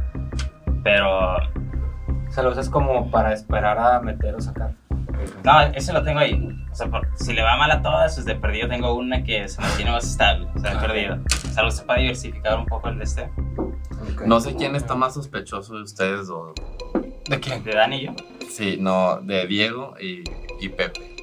Pero, 0.82 1.36
O 1.36 2.30
sea, 2.30 2.42
lo 2.42 2.50
usas 2.50 2.68
como 2.70 3.10
para 3.10 3.32
esperar 3.32 3.78
a 3.78 4.00
meter 4.00 4.34
o 4.34 4.40
sacar. 4.40 4.72
no, 5.44 5.60
ese 5.74 5.92
lo 5.92 6.02
tengo 6.02 6.18
ahí. 6.20 6.34
O 6.70 6.74
sea, 6.74 6.88
por- 6.88 7.08
si 7.16 7.32
le 7.32 7.42
va 7.42 7.56
mal 7.56 7.70
a 7.70 7.82
todas, 7.82 8.14
pues 8.14 8.24
de 8.26 8.34
perdido 8.36 8.68
tengo 8.68 8.94
una 8.94 9.24
que 9.24 9.48
se 9.48 9.60
mantiene 9.60 9.90
más 9.90 10.04
estable. 10.04 10.46
O 10.54 10.58
sea, 10.60 10.70
de 10.72 10.76
Ah, 10.76 10.80
perdido. 10.80 11.18
O 11.26 11.48
sea, 11.52 11.62
lo 11.62 11.68
usé 11.70 11.82
para 11.84 12.00
diversificar 12.00 12.58
un 12.58 12.66
poco 12.66 12.88
el 12.88 12.98
de 12.98 13.04
este. 13.04 13.22
Ok. 13.24 14.22
No 14.26 14.40
sé 14.40 14.54
quién 14.56 14.76
está 14.76 14.94
más 14.94 15.14
sospechoso 15.14 15.74
de 15.76 15.82
ustedes 15.82 16.28
dos. 16.28 16.52
¿De 17.28 17.40
quién? 17.40 17.64
De 17.64 17.72
Dani 17.74 17.96
y 17.96 18.06
yo. 18.06 18.12
Sí, 18.48 18.76
no, 18.80 19.16
de 19.20 19.46
Diego 19.46 19.94
y, 20.00 20.22
y 20.60 20.68
Pepe. 20.68 21.16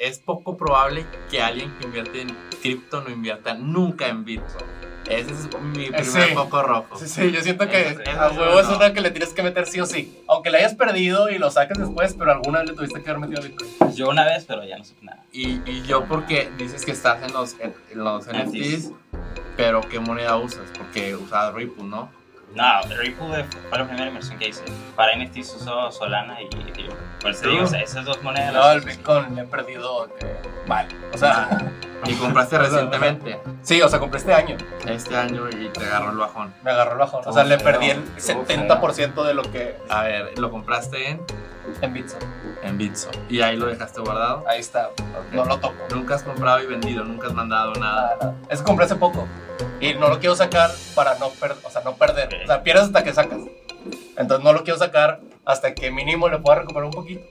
Es 0.00 0.18
poco 0.18 0.56
probable 0.56 1.04
que 1.30 1.42
alguien 1.42 1.70
que 1.78 1.84
invierte 1.84 2.22
en 2.22 2.34
cripto 2.62 3.02
no 3.02 3.10
invierta 3.10 3.52
nunca 3.52 4.08
en 4.08 4.24
Bitcoin. 4.24 4.64
Ese 5.10 5.30
es 5.30 5.48
mi 5.62 5.90
primer 5.90 6.04
Sí. 6.04 6.34
foco 6.34 6.62
rojo. 6.62 6.96
Sí, 6.96 7.06
sí, 7.06 7.30
yo 7.32 7.42
siento 7.42 7.68
que 7.68 8.02
a 8.18 8.30
huevo 8.30 8.60
es 8.60 8.68
una 8.68 8.94
que 8.94 9.02
le 9.02 9.10
tienes 9.10 9.34
que 9.34 9.42
meter 9.42 9.66
sí 9.66 9.78
o 9.78 9.84
sí. 9.84 10.18
Aunque 10.26 10.48
le 10.50 10.56
hayas 10.58 10.74
perdido 10.74 11.28
y 11.28 11.36
lo 11.38 11.50
saques 11.50 11.76
después, 11.78 12.14
pero 12.18 12.32
alguna 12.32 12.60
vez 12.60 12.70
le 12.70 12.76
tuviste 12.76 13.02
que 13.02 13.10
haber 13.10 13.20
metido 13.28 13.42
Bitcoin. 13.42 13.70
Pues 13.78 13.96
yo 13.96 14.08
una 14.08 14.24
vez, 14.24 14.46
pero 14.46 14.64
ya 14.64 14.78
no 14.78 14.84
supe 14.84 15.04
nada. 15.04 15.22
Y, 15.32 15.60
y 15.70 15.82
yo 15.86 16.06
porque 16.06 16.50
dices 16.56 16.84
que 16.86 16.92
estás 16.92 17.22
en 17.22 17.34
los, 17.34 17.56
en, 17.60 17.74
en 17.90 17.98
los 18.02 18.26
NFTs, 18.26 18.92
pero 19.58 19.82
¿qué 19.82 20.00
moneda 20.00 20.36
usas? 20.38 20.70
Porque 20.78 21.14
usas 21.14 21.52
Ripple, 21.52 21.84
¿no? 21.84 22.10
No, 22.54 22.64
Ripple 22.96 23.44
fue 23.68 23.78
la 23.78 23.86
primera 23.86 24.08
inversión 24.08 24.38
que 24.38 24.48
hice. 24.48 24.64
Para 24.96 25.16
NFTs 25.16 25.54
uso 25.56 25.92
Solana 25.92 26.40
y 26.42 26.46
Ethereum. 26.46 26.96
Por 27.20 27.30
eso 27.30 27.48
digo, 27.48 27.64
o 27.64 27.66
sea, 27.66 27.80
esas 27.80 28.04
dos 28.04 28.22
monedas. 28.22 28.52
No, 28.52 28.60
las 28.60 28.76
el. 28.76 28.80
Bitcoin 28.82 29.36
le 29.36 29.42
he 29.42 29.46
perdido 29.46 30.06
eh, 30.20 30.42
mal. 30.66 30.88
O 31.12 31.18
sea, 31.18 31.48
Y 32.06 32.14
compraste 32.14 32.58
recientemente, 32.58 33.40
sí, 33.62 33.80
o 33.82 33.88
sea, 33.88 33.98
compré 33.98 34.18
este 34.18 34.32
año. 34.32 34.56
este 34.86 35.16
año, 35.16 35.48
y 35.50 35.68
te 35.68 35.84
agarró 35.84 36.12
el 36.12 36.16
bajón. 36.16 36.54
Me 36.62 36.70
agarró 36.70 36.92
el 36.92 36.98
bajón. 36.98 37.22
O 37.26 37.32
sea, 37.32 37.44
le 37.44 37.58
perdí 37.58 37.90
el 37.90 38.02
estuvo 38.16 38.44
70% 38.46 39.24
de 39.24 39.34
lo 39.34 39.42
que 39.42 39.76
A 39.88 40.02
ver, 40.02 40.38
lo 40.38 40.50
compraste 40.50 41.10
en, 41.10 41.20
en 41.80 41.92
Bitso. 41.92 42.18
en 42.62 42.78
Bitso. 42.78 43.10
Y 43.28 43.40
ahí 43.40 43.56
lo 43.56 43.66
dejaste 43.66 44.00
guardado. 44.00 44.44
Ahí 44.48 44.60
está. 44.60 44.90
No 45.32 45.44
lo 45.44 45.58
toco. 45.58 45.74
Nunca 45.94 46.14
has 46.16 46.22
comprado 46.22 46.62
y 46.62 46.66
vendido, 46.66 47.04
nunca 47.04 47.28
has 47.28 47.34
mandado 47.34 47.72
nada. 47.74 48.02
Nada, 48.02 48.16
nada. 48.20 48.34
Es 48.48 48.58
que 48.60 48.64
compré 48.64 48.84
hace 48.86 48.96
poco. 48.96 49.26
Y 49.80 49.94
no 49.94 50.08
lo 50.08 50.18
quiero 50.20 50.34
sacar 50.36 50.70
para 50.94 51.14
no, 51.18 51.30
per 51.30 51.52
o 51.62 51.70
sea, 51.70 51.82
no 51.82 51.94
perder. 51.96 52.42
O 52.44 52.46
sea, 52.46 52.62
pierdes 52.62 52.84
hasta 52.84 53.02
que 53.04 53.12
sacas. 53.12 53.40
Entonces 54.16 54.44
no 54.44 54.52
lo 54.52 54.62
quiero 54.64 54.78
sacar 54.78 55.20
hasta 55.44 55.74
que 55.74 55.90
mínimo 55.90 56.28
le 56.28 56.38
pueda 56.38 56.58
recuperar 56.60 56.84
un 56.84 56.90
poquito. 56.92 57.22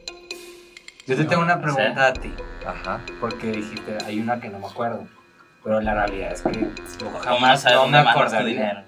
Yo 1.05 1.15
te 1.15 1.25
tengo 1.25 1.41
una 1.41 1.60
pregunta 1.62 2.08
a 2.08 2.13
ti, 2.13 2.31
Ajá. 2.65 3.01
porque 3.19 3.48
dijiste, 3.51 3.98
hay 4.05 4.19
una 4.19 4.39
que 4.39 4.50
no 4.50 4.60
me 4.60 4.67
acuerdo. 4.67 5.08
Pero 5.63 5.81
la 5.81 5.93
realidad 5.93 6.31
es 6.34 6.41
que 6.43 6.51
yo 6.53 6.67
¿Cómo 7.05 7.19
jamás 7.19 7.65
no 7.65 7.74
dónde 7.74 8.03
me 8.03 8.10
acordaría. 8.10 8.48
dinero? 8.48 8.81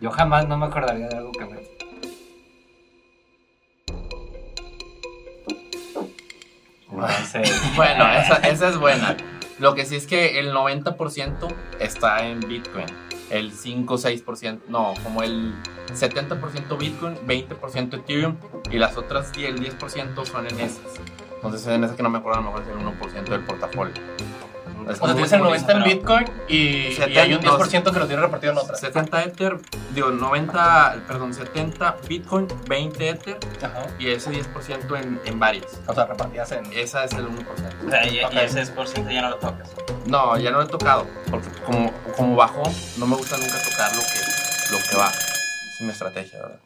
Yo 0.00 0.10
jamás 0.10 0.46
no 0.48 0.56
me 0.56 0.66
acordaría 0.66 1.08
de 1.08 1.16
algo 1.16 1.32
que 1.32 1.44
me. 1.44 1.56
Entonces, 6.94 7.62
Bueno, 7.76 8.10
esa, 8.12 8.36
esa 8.36 8.68
es 8.68 8.76
buena. 8.76 9.16
Lo 9.58 9.74
que 9.74 9.86
sí 9.86 9.96
es 9.96 10.06
que 10.06 10.38
el 10.40 10.52
90% 10.52 11.54
está 11.80 12.26
en 12.26 12.40
Bitcoin. 12.40 12.86
El 13.30 13.52
5 13.52 13.94
6%, 13.94 14.60
no, 14.68 14.94
como 15.02 15.22
el 15.22 15.54
70% 15.88 16.78
Bitcoin, 16.78 17.16
20% 17.26 17.94
Ethereum 17.94 18.36
y 18.70 18.78
las 18.78 18.96
otras 18.96 19.32
10, 19.32 19.48
el 19.48 19.78
10% 19.78 20.24
son 20.26 20.46
en 20.46 20.60
esas. 20.60 21.00
Entonces 21.36 21.66
en 21.66 21.84
esa 21.84 21.96
que 21.96 22.02
no 22.02 22.10
me 22.10 22.18
acuerdo, 22.18 22.40
a 22.40 22.42
lo 22.42 22.50
mejor 22.50 22.62
es 22.62 22.68
el 22.68 23.24
1% 23.24 23.28
del 23.30 23.40
portafolio. 23.44 23.94
Es 24.90 25.00
O 25.00 25.06
sea, 25.06 25.14
tienes 25.14 25.32
el 25.32 25.40
curioso, 25.40 25.66
90 25.66 25.72
en 25.72 25.84
Bitcoin 25.84 26.24
y, 26.48 26.56
y 26.56 27.18
hay 27.18 27.34
un 27.34 27.40
10% 27.40 27.92
que 27.92 27.98
lo 27.98 28.06
tiene 28.06 28.22
repartido 28.22 28.52
en 28.52 28.58
otras. 28.58 28.80
70 28.80 29.22
Ether, 29.24 29.58
digo 29.94 30.10
90, 30.10 31.02
perdón, 31.06 31.32
70 31.34 31.96
Bitcoin, 32.08 32.48
20 32.68 33.08
Ether 33.08 33.38
Ajá. 33.62 33.86
y 33.98 34.08
ese 34.08 34.30
10% 34.30 35.00
en, 35.02 35.20
en 35.24 35.38
varias. 35.38 35.80
O 35.86 35.94
sea, 35.94 36.06
repartidas 36.06 36.52
en. 36.52 36.64
Esa 36.72 37.04
es 37.04 37.12
el 37.12 37.26
1%. 37.26 37.86
O 37.86 37.90
sea, 37.90 38.06
y, 38.06 38.16
y 38.18 38.24
Ok. 38.24 38.32
ese 38.34 38.62
10% 38.74 39.12
ya 39.12 39.22
no 39.22 39.30
lo 39.30 39.36
tocas. 39.36 39.70
No, 40.06 40.36
ya 40.38 40.50
no 40.50 40.58
lo 40.58 40.64
he 40.64 40.68
tocado, 40.68 41.06
porque 41.30 41.48
como, 41.64 41.90
como 42.16 42.36
bajó, 42.36 42.62
no 42.98 43.06
me 43.06 43.16
gusta 43.16 43.36
nunca 43.38 43.54
tocar 43.70 43.90
lo 43.94 44.02
que, 44.02 44.72
lo 44.72 44.78
que 44.90 44.96
baja. 44.96 45.18
Es 45.18 45.80
mi 45.80 45.88
estrategia, 45.90 46.40
¿verdad? 46.42 46.60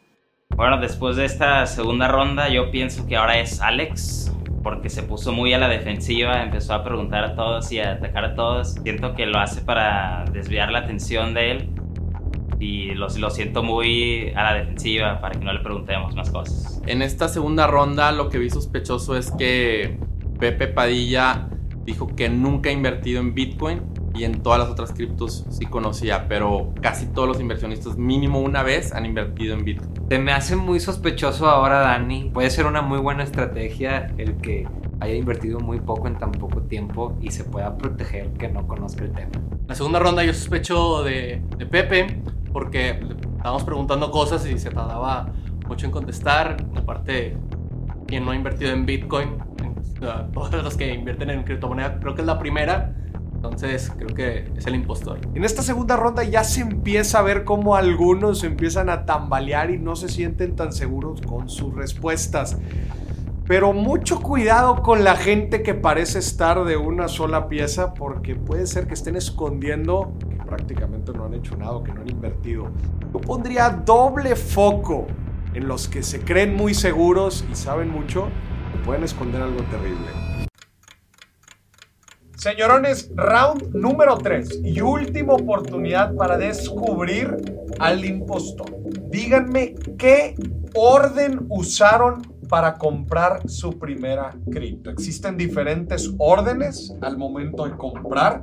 Bueno, 0.56 0.80
después 0.80 1.14
de 1.16 1.24
esta 1.24 1.64
segunda 1.66 2.08
ronda, 2.08 2.48
yo 2.48 2.70
pienso 2.72 3.06
que 3.06 3.16
ahora 3.16 3.38
es 3.38 3.60
Alex, 3.60 4.32
porque 4.62 4.90
se 4.90 5.02
puso 5.02 5.32
muy 5.32 5.52
a 5.52 5.58
la 5.58 5.68
defensiva, 5.68 6.42
empezó 6.42 6.74
a 6.74 6.84
preguntar 6.84 7.24
a 7.24 7.34
todos 7.34 7.70
y 7.72 7.80
a 7.80 7.92
atacar 7.92 8.24
a 8.24 8.34
todos. 8.34 8.74
Siento 8.82 9.14
que 9.14 9.26
lo 9.26 9.38
hace 9.38 9.60
para 9.60 10.24
desviar 10.32 10.70
la 10.70 10.80
atención 10.80 11.34
de 11.34 11.50
él 11.52 11.70
y 12.60 12.94
lo, 12.94 13.08
lo 13.08 13.30
siento 13.30 13.62
muy 13.62 14.32
a 14.34 14.42
la 14.42 14.54
defensiva 14.54 15.20
para 15.20 15.38
que 15.38 15.44
no 15.44 15.52
le 15.52 15.60
preguntemos 15.60 16.14
más 16.14 16.30
cosas. 16.30 16.82
En 16.86 17.02
esta 17.02 17.28
segunda 17.28 17.66
ronda 17.66 18.10
lo 18.12 18.28
que 18.28 18.38
vi 18.38 18.50
sospechoso 18.50 19.16
es 19.16 19.30
que 19.32 19.98
Pepe 20.38 20.68
Padilla 20.68 21.48
dijo 21.84 22.08
que 22.14 22.28
nunca 22.28 22.70
ha 22.70 22.72
invertido 22.72 23.20
en 23.20 23.34
Bitcoin 23.34 23.82
y 24.18 24.24
en 24.24 24.42
todas 24.42 24.58
las 24.58 24.68
otras 24.68 24.92
criptos 24.92 25.44
sí 25.48 25.66
conocía, 25.66 26.26
pero 26.28 26.72
casi 26.82 27.06
todos 27.06 27.28
los 27.28 27.40
inversionistas 27.40 27.96
mínimo 27.96 28.40
una 28.40 28.64
vez 28.64 28.92
han 28.92 29.06
invertido 29.06 29.54
en 29.54 29.64
Bitcoin. 29.64 29.90
se 30.08 30.18
me 30.18 30.32
hace 30.32 30.56
muy 30.56 30.80
sospechoso 30.80 31.48
ahora, 31.48 31.78
Dani. 31.80 32.30
Puede 32.34 32.50
ser 32.50 32.66
una 32.66 32.82
muy 32.82 32.98
buena 32.98 33.22
estrategia 33.22 34.12
el 34.18 34.36
que 34.38 34.66
haya 35.00 35.14
invertido 35.14 35.60
muy 35.60 35.78
poco 35.78 36.08
en 36.08 36.18
tan 36.18 36.32
poco 36.32 36.62
tiempo 36.62 37.16
y 37.20 37.30
se 37.30 37.44
pueda 37.44 37.78
proteger 37.78 38.30
que 38.32 38.48
no 38.48 38.66
conozca 38.66 39.04
el 39.04 39.12
tema. 39.12 39.30
La 39.68 39.76
segunda 39.76 40.00
ronda 40.00 40.24
yo 40.24 40.34
sospecho 40.34 41.04
de, 41.04 41.40
de 41.56 41.66
Pepe 41.66 42.20
porque 42.52 43.00
le 43.00 43.14
estábamos 43.36 43.62
preguntando 43.62 44.10
cosas 44.10 44.44
y 44.46 44.58
se 44.58 44.70
tardaba 44.70 45.32
mucho 45.68 45.86
en 45.86 45.92
contestar. 45.92 46.56
Aparte, 46.74 47.36
quien 48.08 48.24
no 48.24 48.32
ha 48.32 48.34
invertido 48.34 48.72
en 48.72 48.84
Bitcoin, 48.84 49.38
todos 50.32 50.52
los 50.64 50.76
que 50.76 50.92
invierten 50.92 51.30
en 51.30 51.44
criptomoneda, 51.44 52.00
creo 52.00 52.14
que 52.14 52.22
es 52.22 52.26
la 52.26 52.38
primera. 52.38 52.94
Entonces, 53.48 53.90
creo 53.96 54.14
que 54.14 54.52
es 54.56 54.66
el 54.66 54.74
impostor. 54.74 55.18
En 55.34 55.44
esta 55.44 55.62
segunda 55.62 55.96
ronda 55.96 56.22
ya 56.22 56.44
se 56.44 56.60
empieza 56.60 57.18
a 57.18 57.22
ver 57.22 57.44
cómo 57.44 57.76
algunos 57.76 58.44
empiezan 58.44 58.90
a 58.90 59.06
tambalear 59.06 59.70
y 59.70 59.78
no 59.78 59.96
se 59.96 60.08
sienten 60.08 60.54
tan 60.54 60.72
seguros 60.72 61.22
con 61.22 61.48
sus 61.48 61.74
respuestas. 61.74 62.58
Pero 63.46 63.72
mucho 63.72 64.20
cuidado 64.20 64.82
con 64.82 65.02
la 65.02 65.16
gente 65.16 65.62
que 65.62 65.72
parece 65.72 66.18
estar 66.18 66.64
de 66.64 66.76
una 66.76 67.08
sola 67.08 67.48
pieza 67.48 67.94
porque 67.94 68.36
puede 68.36 68.66
ser 68.66 68.86
que 68.86 68.92
estén 68.92 69.16
escondiendo 69.16 70.12
que 70.28 70.36
prácticamente 70.44 71.12
no 71.12 71.24
han 71.24 71.32
hecho 71.32 71.56
nada, 71.56 71.82
que 71.82 71.94
no 71.94 72.02
han 72.02 72.10
invertido. 72.10 72.68
Yo 73.12 73.20
pondría 73.20 73.70
doble 73.70 74.36
foco 74.36 75.06
en 75.54 75.66
los 75.66 75.88
que 75.88 76.02
se 76.02 76.20
creen 76.20 76.54
muy 76.54 76.74
seguros 76.74 77.46
y 77.50 77.56
saben 77.56 77.88
mucho 77.88 78.28
que 78.72 78.78
pueden 78.84 79.02
esconder 79.04 79.40
algo 79.40 79.62
terrible. 79.70 80.27
Señorones, 82.38 83.10
round 83.16 83.74
número 83.74 84.16
3 84.16 84.60
y 84.62 84.80
última 84.80 85.34
oportunidad 85.34 86.14
para 86.14 86.38
descubrir 86.38 87.36
al 87.80 88.04
impostor. 88.04 88.76
Díganme 89.10 89.74
qué 89.98 90.36
orden 90.72 91.46
usaron 91.48 92.22
para 92.48 92.74
comprar 92.74 93.48
su 93.48 93.76
primera 93.76 94.36
cripto. 94.52 94.88
Existen 94.88 95.36
diferentes 95.36 96.14
órdenes 96.16 96.94
al 97.00 97.18
momento 97.18 97.64
de 97.64 97.72
comprar. 97.72 98.40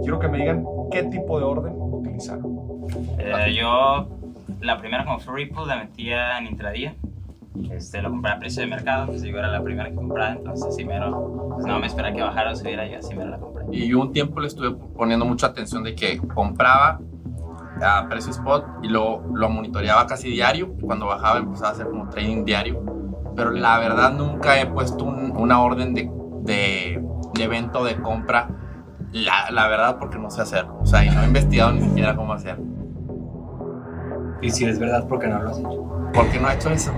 Quiero 0.00 0.18
que 0.18 0.28
me 0.28 0.38
digan 0.38 0.64
qué 0.90 1.02
tipo 1.02 1.38
de 1.38 1.44
orden 1.44 1.74
utilizaron. 1.76 2.86
Eh, 3.18 3.54
yo, 3.54 4.08
la 4.62 4.78
primera 4.78 5.04
fue 5.18 5.34
Ripple, 5.34 5.66
la 5.66 5.76
metía 5.76 6.38
en 6.38 6.46
intradía. 6.46 6.94
Este, 7.70 8.00
lo 8.00 8.10
compré 8.10 8.30
a 8.32 8.38
precio 8.38 8.62
de 8.62 8.68
mercado, 8.68 9.06
pues 9.06 9.22
yo 9.22 9.36
era 9.36 9.48
la 9.48 9.62
primera 9.62 9.88
que 9.90 9.96
compraba, 9.96 10.32
entonces 10.32 10.66
así 10.66 10.84
mero, 10.84 11.50
pues 11.54 11.66
no 11.66 11.78
me 11.80 11.86
esperaba 11.88 12.14
que 12.14 12.22
bajara 12.22 12.52
o 12.52 12.56
subiera, 12.56 12.86
yo 12.88 12.98
así 12.98 13.14
mero 13.14 13.30
la 13.30 13.38
compré. 13.38 13.64
Y 13.72 13.88
yo 13.88 14.00
un 14.00 14.12
tiempo 14.12 14.40
le 14.40 14.46
estuve 14.46 14.70
poniendo 14.96 15.24
mucha 15.24 15.48
atención 15.48 15.82
de 15.82 15.94
que 15.94 16.18
compraba 16.18 17.00
a 17.82 18.08
precio 18.08 18.30
spot 18.32 18.64
y 18.82 18.88
lo, 18.88 19.22
lo 19.34 19.48
monitoreaba 19.48 20.06
casi 20.06 20.30
diario. 20.30 20.74
Cuando 20.80 21.06
bajaba 21.06 21.38
empezaba 21.38 21.70
a 21.70 21.72
hacer 21.72 21.86
como 21.86 22.08
trading 22.08 22.44
diario. 22.44 22.80
Pero 23.34 23.50
la 23.52 23.78
verdad 23.78 24.12
nunca 24.12 24.60
he 24.60 24.66
puesto 24.66 25.04
un- 25.04 25.34
una 25.36 25.62
orden 25.62 25.94
de, 25.94 26.10
de, 26.42 27.02
de 27.34 27.48
venta 27.48 27.78
o 27.78 27.84
de 27.84 27.96
compra. 27.96 28.48
La, 29.12 29.50
la 29.50 29.66
verdad 29.68 29.96
porque 29.98 30.18
no 30.18 30.30
sé 30.30 30.42
hacerlo. 30.42 30.78
O 30.80 30.86
sea, 30.86 31.04
y 31.04 31.10
no 31.10 31.22
he 31.22 31.26
investigado 31.26 31.72
ni 31.72 31.80
siquiera 31.82 32.14
cómo 32.14 32.32
hacerlo. 32.32 32.64
Y 34.42 34.50
si 34.50 34.64
es 34.64 34.78
verdad, 34.78 35.06
¿por 35.06 35.18
qué 35.18 35.28
no 35.28 35.42
lo 35.42 35.50
has 35.50 35.58
hecho? 35.58 35.99
¿Por 36.12 36.28
qué 36.30 36.38
no 36.40 36.48
he 36.50 36.54
hecho 36.54 36.70
eso? 36.70 36.92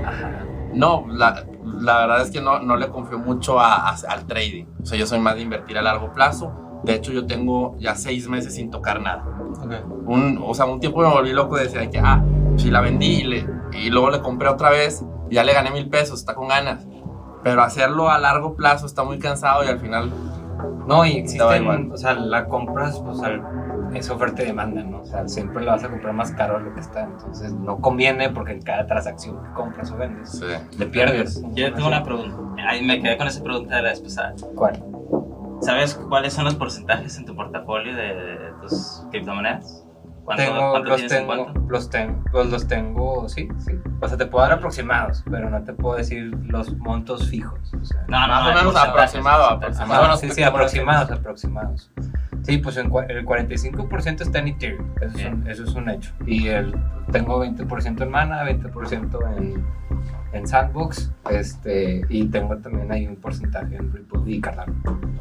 No, 0.74 1.04
la, 1.08 1.44
la 1.80 1.98
verdad 1.98 2.22
es 2.22 2.30
que 2.30 2.40
no, 2.40 2.60
no 2.60 2.76
le 2.76 2.88
confío 2.88 3.18
mucho 3.18 3.60
a- 3.60 3.90
a- 3.90 3.96
al 4.08 4.24
trading. 4.26 4.64
O 4.82 4.86
sea, 4.86 4.98
yo 4.98 5.06
soy 5.06 5.18
más 5.20 5.34
de 5.34 5.42
invertir 5.42 5.76
a 5.78 5.82
largo 5.82 6.12
plazo. 6.12 6.80
De 6.82 6.94
hecho, 6.94 7.12
yo 7.12 7.26
tengo 7.26 7.76
ya 7.78 7.94
seis 7.94 8.28
meses 8.28 8.54
sin 8.54 8.70
tocar 8.70 9.00
nada. 9.00 9.24
Un, 10.06 10.40
o 10.44 10.54
sea, 10.54 10.64
un 10.66 10.80
tiempo 10.80 11.00
me 11.00 11.08
volví 11.08 11.32
loco 11.32 11.56
de 11.56 11.64
decir 11.64 11.88
que, 11.90 11.98
ah, 12.00 12.24
si 12.56 12.70
la 12.70 12.80
vendí 12.80 13.20
y, 13.20 13.24
le- 13.24 13.46
y 13.72 13.90
luego 13.90 14.10
le 14.10 14.20
compré 14.20 14.48
otra 14.48 14.70
vez, 14.70 15.04
ya 15.30 15.44
le 15.44 15.52
gané 15.52 15.70
mil 15.70 15.88
pesos, 15.88 16.18
está 16.20 16.34
con 16.34 16.48
ganas. 16.48 16.86
Pero 17.44 17.62
hacerlo 17.62 18.08
a 18.08 18.18
largo 18.18 18.54
plazo 18.54 18.86
está 18.86 19.02
muy 19.04 19.18
cansado 19.18 19.64
y 19.64 19.68
al 19.68 19.78
final, 19.78 20.10
No, 20.86 21.04
y 21.06 21.12
existen, 21.18 21.92
o 21.92 21.96
sea, 21.96 22.14
la 22.14 22.46
compras, 22.48 22.96
o 23.04 23.14
sea, 23.14 23.40
es 23.94 24.10
oferta 24.10 24.42
y 24.42 24.46
demanda, 24.46 24.82
¿no? 24.82 25.00
O 25.00 25.04
sea, 25.04 25.26
siempre 25.28 25.64
la 25.64 25.72
vas 25.72 25.84
a 25.84 25.88
comprar 25.88 26.14
más 26.14 26.32
caro 26.32 26.58
de 26.58 26.64
lo 26.64 26.74
que 26.74 26.80
está, 26.80 27.02
entonces 27.04 27.52
no 27.52 27.80
conviene 27.80 28.30
porque 28.30 28.52
en 28.52 28.62
cada 28.62 28.86
transacción 28.86 29.42
que 29.42 29.50
compras 29.52 29.90
o 29.90 29.96
vendes, 29.96 30.30
sí. 30.30 30.46
le 30.78 30.86
pierdes. 30.86 31.42
Yo 31.54 31.72
tengo 31.72 31.88
una 31.88 32.02
pregunta, 32.02 32.36
ahí 32.68 32.84
me 32.84 33.00
quedé 33.00 33.16
con 33.16 33.26
esa 33.26 33.42
pregunta 33.42 33.76
de 33.76 33.82
la 33.82 33.88
vez 33.90 34.00
pasada. 34.00 34.34
¿Cuál? 34.54 34.82
¿Sabes 35.60 35.94
cuáles 35.94 36.32
son 36.32 36.44
los 36.44 36.54
porcentajes 36.56 37.16
en 37.18 37.24
tu 37.24 37.36
portafolio 37.36 37.94
de, 37.94 38.14
de 38.14 38.52
tus 38.60 39.06
criptomonedas? 39.10 39.81
¿Cuánto, 40.24 40.44
Tengo, 40.44 40.78
los 40.78 41.06
tengo, 41.08 41.52
los 41.68 41.90
tengo, 41.90 42.24
pues 42.30 42.46
los 42.46 42.68
tengo, 42.68 43.28
sí, 43.28 43.48
sí. 43.58 43.72
O 44.00 44.08
sea, 44.08 44.16
te 44.16 44.26
puedo 44.26 44.44
dar 44.44 44.52
aproximados, 44.58 45.24
pero 45.28 45.50
no 45.50 45.62
te 45.64 45.72
puedo 45.72 45.96
decir 45.96 46.32
los 46.46 46.72
montos 46.76 47.28
fijos. 47.28 47.58
O 47.74 47.84
sea, 47.84 48.04
No, 48.06 48.20
no, 48.20 48.28
Más 48.28 48.46
o 48.46 48.54
menos 48.54 48.76
aproximado, 48.76 49.44
aproximado. 49.46 50.04
Ah, 50.04 50.16
sí, 50.16 50.30
sí, 50.30 50.42
aproximados, 50.44 51.10
aproximados. 51.10 51.90
Sí, 52.42 52.58
pues 52.58 52.76
en 52.76 52.86
el 52.86 53.26
45% 53.26 54.20
está 54.20 54.38
en 54.38 54.48
Ethereum, 54.48 54.86
eso 55.00 55.18
es, 55.18 55.26
un, 55.26 55.46
eso 55.48 55.64
es 55.64 55.74
un 55.74 55.90
hecho. 55.90 56.12
Y 56.26 56.48
el, 56.48 56.74
tengo 57.10 57.44
20% 57.44 58.02
en 58.02 58.10
Mana, 58.10 58.44
20% 58.44 59.36
en, 59.36 59.64
en 60.32 60.46
Sandbox, 60.46 61.12
este, 61.30 62.02
y 62.08 62.26
tengo 62.26 62.56
también 62.58 62.90
ahí 62.90 63.06
un 63.06 63.16
porcentaje 63.16 63.76
en 63.76 63.92
Ripple 63.92 64.20
y 64.26 64.40
Cardano. 64.40 64.74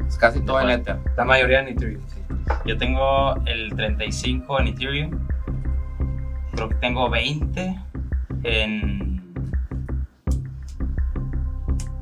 Es 0.06 0.16
casi 0.16 0.40
todo 0.40 0.60
en 0.60 0.68
Igual. 0.70 0.80
Ether. 0.80 0.98
La 1.16 1.24
mayoría 1.24 1.60
en 1.60 1.68
Ethereum, 1.68 2.02
sí. 2.08 2.20
Yo 2.66 2.76
tengo 2.78 3.36
el 3.46 3.74
35 3.74 4.60
en 4.60 4.66
Ethereum. 4.68 5.10
Creo 6.54 6.68
que 6.68 6.74
tengo 6.76 7.08
20 7.10 7.78
en. 8.44 9.22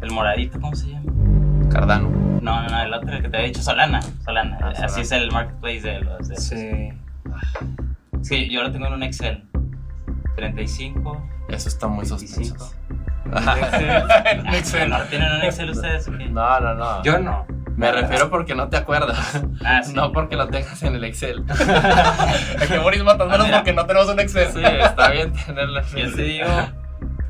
El 0.00 0.10
moradito, 0.12 0.58
¿cómo 0.60 0.74
se 0.74 0.88
llama? 0.90 1.68
Cardano. 1.70 2.08
No, 2.40 2.62
no, 2.62 2.68
no, 2.68 2.82
el 2.82 2.94
otro 2.94 3.12
el 3.12 3.22
que 3.22 3.28
te 3.28 3.36
había 3.36 3.48
dicho, 3.48 3.62
Solana. 3.62 4.00
Solana. 4.24 4.56
Ah, 4.62 4.68
Así 4.70 4.80
Solana. 4.82 5.02
es 5.02 5.12
el 5.12 5.30
marketplace 5.32 5.80
de 5.82 6.00
los. 6.00 6.28
De 6.28 6.36
Sí. 6.36 6.92
Sí, 8.22 8.48
yo 8.50 8.62
lo 8.62 8.72
tengo 8.72 8.86
en 8.86 8.94
un 8.94 9.02
Excel. 9.02 9.44
35. 10.36 11.22
Eso 11.48 11.68
está 11.68 11.86
muy 11.88 12.04
25. 12.06 12.58
sospechoso. 12.58 12.74
En 13.32 14.40
un 14.40 14.54
Excel. 14.54 14.90
¿No 14.90 15.02
tienen 15.04 15.32
un 15.32 15.42
Excel 15.42 15.70
ustedes 15.70 16.08
o 16.08 16.12
qué? 16.16 16.26
No, 16.26 16.60
no, 16.60 16.74
no. 16.74 17.02
Yo 17.02 17.18
no. 17.18 17.46
Me 17.76 17.90
refiero 17.92 18.28
porque 18.28 18.54
no 18.54 18.68
te 18.68 18.76
acuerdas. 18.76 19.42
Ah, 19.64 19.82
sí. 19.82 19.94
No 19.94 20.12
porque 20.12 20.36
lo 20.36 20.48
tengas 20.48 20.82
en 20.82 20.94
el 20.96 21.04
Excel. 21.04 21.44
Es 22.60 22.68
que 22.68 22.78
Boris 22.78 23.02
matándonos 23.02 23.46
Ah, 23.48 23.52
porque 23.56 23.72
no 23.72 23.86
tenemos 23.86 24.08
un 24.10 24.20
Excel. 24.20 24.48
Sí, 24.52 24.60
está 24.62 25.10
bien 25.10 25.32
tenerlo 25.46 25.80
en 25.80 25.86
Yo 25.96 26.14
te 26.14 26.22
digo 26.22 26.46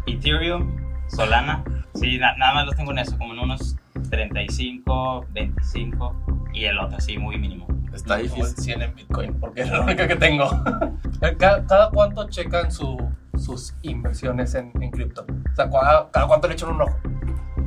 Ethereum, 0.07 0.77
Solana. 1.09 1.63
Sí, 1.95 2.19
na- 2.19 2.35
nada 2.37 2.55
más 2.55 2.67
los 2.67 2.75
tengo 2.77 2.91
en 2.93 2.99
eso, 2.99 3.17
como 3.19 3.33
en 3.35 3.41
unos 3.41 3.77
35, 4.11 5.27
25 5.31 6.17
y 6.53 6.65
el 6.65 6.79
otro 6.79 6.99
sí, 7.01 7.17
muy 7.19 7.39
mínimo. 7.39 7.67
Está 7.93 8.17
difícil. 8.17 8.47
100 8.57 8.83
en 8.83 8.95
Bitcoin, 8.95 9.35
porque 9.41 9.63
es 9.63 9.71
la 9.71 9.81
única 9.81 10.07
que 10.09 10.17
tengo. 10.17 10.49
¿Cada, 11.39 11.65
cada 11.67 11.91
cuánto 11.91 12.29
checan 12.29 12.71
su, 12.73 12.97
sus 13.37 13.75
inversiones 13.83 14.55
en, 14.55 14.73
en 14.81 14.91
cripto? 14.91 15.27
O 15.53 15.55
sea, 15.57 15.71
¿cada, 15.71 16.11
cada 16.11 16.27
cuánto 16.27 16.49
le 16.49 16.55
echan 16.55 16.71
un 16.71 16.83
ojo? 16.83 16.97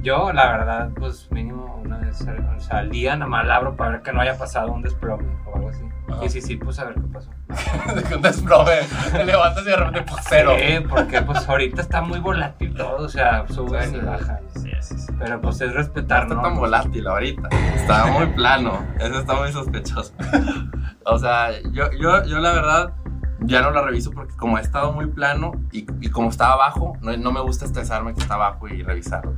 Yo, 0.01 0.33
la 0.33 0.51
verdad, 0.51 0.89
pues 0.99 1.31
mínimo 1.31 1.81
una 1.83 1.97
vez 1.97 2.21
o 2.21 2.59
sea, 2.59 2.79
al 2.79 2.89
día 2.89 3.15
nada 3.15 3.29
más 3.29 3.45
la 3.45 3.55
abro 3.55 3.75
para 3.75 3.91
ver 3.91 4.01
que 4.01 4.11
no 4.11 4.21
haya 4.21 4.37
pasado 4.37 4.71
un 4.71 4.81
desplome 4.81 5.25
o 5.45 5.55
algo 5.55 5.69
así. 5.69 5.83
Ajá. 6.09 6.25
Y 6.25 6.29
si 6.29 6.41
sí, 6.41 6.57
pues 6.57 6.77
a 6.79 6.85
ver 6.85 6.95
qué 6.95 7.01
pasó. 7.01 7.29
Un 8.15 8.21
desplome, 8.21 8.71
te 9.11 9.23
levantas 9.23 9.63
y 9.63 9.69
de 9.69 9.75
repente, 9.75 10.03
pues, 10.09 10.23
cero. 10.27 10.53
Sí, 10.57 10.85
porque 10.89 11.21
pues 11.21 11.47
ahorita 11.47 11.81
está 11.81 12.01
muy 12.01 12.19
volátil 12.19 12.73
todo, 12.75 13.05
o 13.05 13.09
sea, 13.09 13.45
suben 13.47 13.91
Sí, 13.91 13.97
y 13.97 13.99
bajan. 14.01 14.39
Sí, 14.55 14.71
sí, 14.81 14.97
sí. 14.97 15.13
Pero 15.17 15.41
pues 15.41 15.61
es 15.61 15.69
No 15.69 15.73
respetar, 15.73 16.23
está 16.23 16.35
¿no? 16.35 16.41
tan 16.41 16.55
volátil 16.55 17.07
ahorita. 17.07 17.49
Está 17.75 18.05
muy 18.07 18.27
plano. 18.27 18.85
Eso 18.99 19.19
está 19.19 19.33
muy 19.35 19.51
sospechoso. 19.51 20.13
O 21.05 21.17
sea, 21.19 21.49
yo, 21.73 21.91
yo, 21.99 22.23
yo 22.23 22.39
la 22.39 22.53
verdad 22.53 22.93
ya 23.41 23.61
no 23.61 23.71
la 23.71 23.81
reviso 23.81 24.11
porque 24.11 24.35
como 24.35 24.57
ha 24.57 24.61
estado 24.61 24.91
muy 24.93 25.07
plano 25.07 25.51
y, 25.71 25.85
y 26.01 26.09
como 26.09 26.29
estaba 26.29 26.53
abajo, 26.53 26.93
no, 27.01 27.15
no 27.17 27.31
me 27.31 27.41
gusta 27.41 27.65
estresarme 27.65 28.13
que 28.13 28.21
está 28.21 28.35
abajo 28.35 28.67
y 28.67 28.81
revisarlo. 28.83 29.33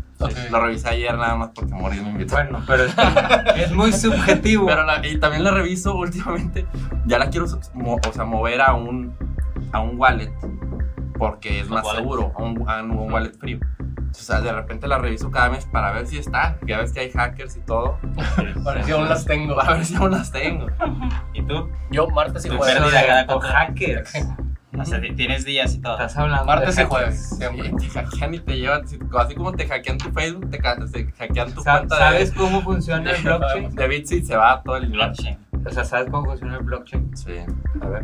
Lo 0.51 0.61
revisé 0.61 0.89
ayer 0.89 1.15
nada 1.17 1.35
más 1.35 1.49
porque 1.55 1.73
Moris 1.73 2.01
me 2.01 2.09
invitó. 2.09 2.35
Bueno, 2.35 2.61
pero 2.67 2.83
es, 3.55 3.71
muy 3.71 3.91
subjetivo. 3.93 4.65
Pero 4.67 4.83
la- 4.83 5.05
y 5.05 5.17
también 5.19 5.43
la 5.43 5.51
reviso 5.51 5.95
últimamente. 5.95 6.65
Ya 7.05 7.17
la 7.19 7.29
quiero 7.29 7.45
mo- 7.73 7.99
o 8.07 8.13
sea, 8.13 8.25
mover 8.25 8.61
a 8.61 8.73
un, 8.73 9.15
a 9.71 9.79
un 9.81 9.99
wallet 9.99 10.31
porque 11.17 11.61
es 11.61 11.69
más 11.69 11.85
wallet. 11.85 11.99
seguro, 11.99 12.33
a 12.37 12.43
un, 12.43 12.69
a 12.69 12.81
un 12.83 13.11
wallet 13.11 13.33
frío. 13.39 13.59
O 14.19 14.23
sea, 14.23 14.41
de 14.41 14.51
repente 14.51 14.87
la 14.87 14.97
reviso 14.97 15.29
cada 15.31 15.49
mes 15.49 15.65
para 15.65 15.91
ver 15.91 16.07
si 16.07 16.17
está. 16.17 16.57
Ya 16.65 16.79
ves 16.79 16.91
que 16.93 17.01
hay 17.01 17.11
hackers 17.11 17.57
y 17.57 17.61
todo. 17.61 17.97
Para 18.63 18.77
ver 18.77 18.85
si 18.85 18.91
aún 18.91 19.09
las 19.09 19.25
tengo. 19.25 19.59
A 19.61 19.73
ver 19.73 19.85
si 19.85 19.95
aún 19.95 20.11
las 20.11 20.31
tengo. 20.31 20.67
¿Y 21.33 21.41
tú? 21.43 21.69
Yo 21.91 22.07
martes 22.07 22.45
y 22.45 22.49
jueves. 22.49 22.75
pérdida 22.75 23.05
cada 23.05 23.25
cuánto? 23.27 23.47
hackers. 23.47 24.13
O 24.77 24.83
sea, 24.83 24.99
ti- 24.99 25.13
tienes 25.13 25.45
días 25.45 25.73
y 25.73 25.79
todo. 25.79 25.93
Estás 25.93 26.17
hablando 26.17 26.43
Martes 26.43 26.77
y 26.77 26.83
jueves, 26.83 27.39
te 27.39 27.89
hackean 27.91 28.33
y 28.33 28.39
te 28.39 28.57
llevan. 28.57 28.83
Así 29.17 29.33
como 29.33 29.53
te 29.53 29.65
hackean 29.65 29.97
tu 29.97 30.11
Facebook, 30.11 30.49
te, 30.49 30.59
hackean 30.61 31.53
tu 31.53 31.63
cuenta 31.63 31.97
¿Sabes 31.97 32.33
cómo 32.33 32.61
funciona 32.61 33.11
el 33.11 33.23
blockchain? 33.23 33.73
de 33.73 33.87
Bitsy 33.87 34.15
y 34.17 34.25
se 34.25 34.35
va 34.35 34.61
todo 34.63 34.75
el 34.75 34.87
Blockchain. 34.87 35.37
O 35.65 35.69
sea, 35.69 35.85
¿sabes 35.85 36.09
cómo 36.11 36.25
funciona 36.25 36.57
el 36.57 36.63
blockchain? 36.63 37.15
Sí. 37.15 37.37
A 37.81 37.87
ver. 37.87 38.03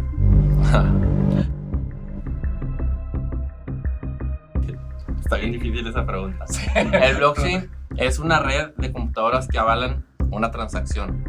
Está 5.31 5.39
bien 5.39 5.53
difícil 5.53 5.87
esa 5.87 6.05
pregunta. 6.05 6.43
El 6.75 7.15
blockchain 7.15 7.71
es 7.95 8.19
una 8.19 8.39
red 8.39 8.71
de 8.75 8.91
computadoras 8.91 9.47
que 9.47 9.57
avalan 9.57 10.03
una 10.29 10.51
transacción. 10.51 11.23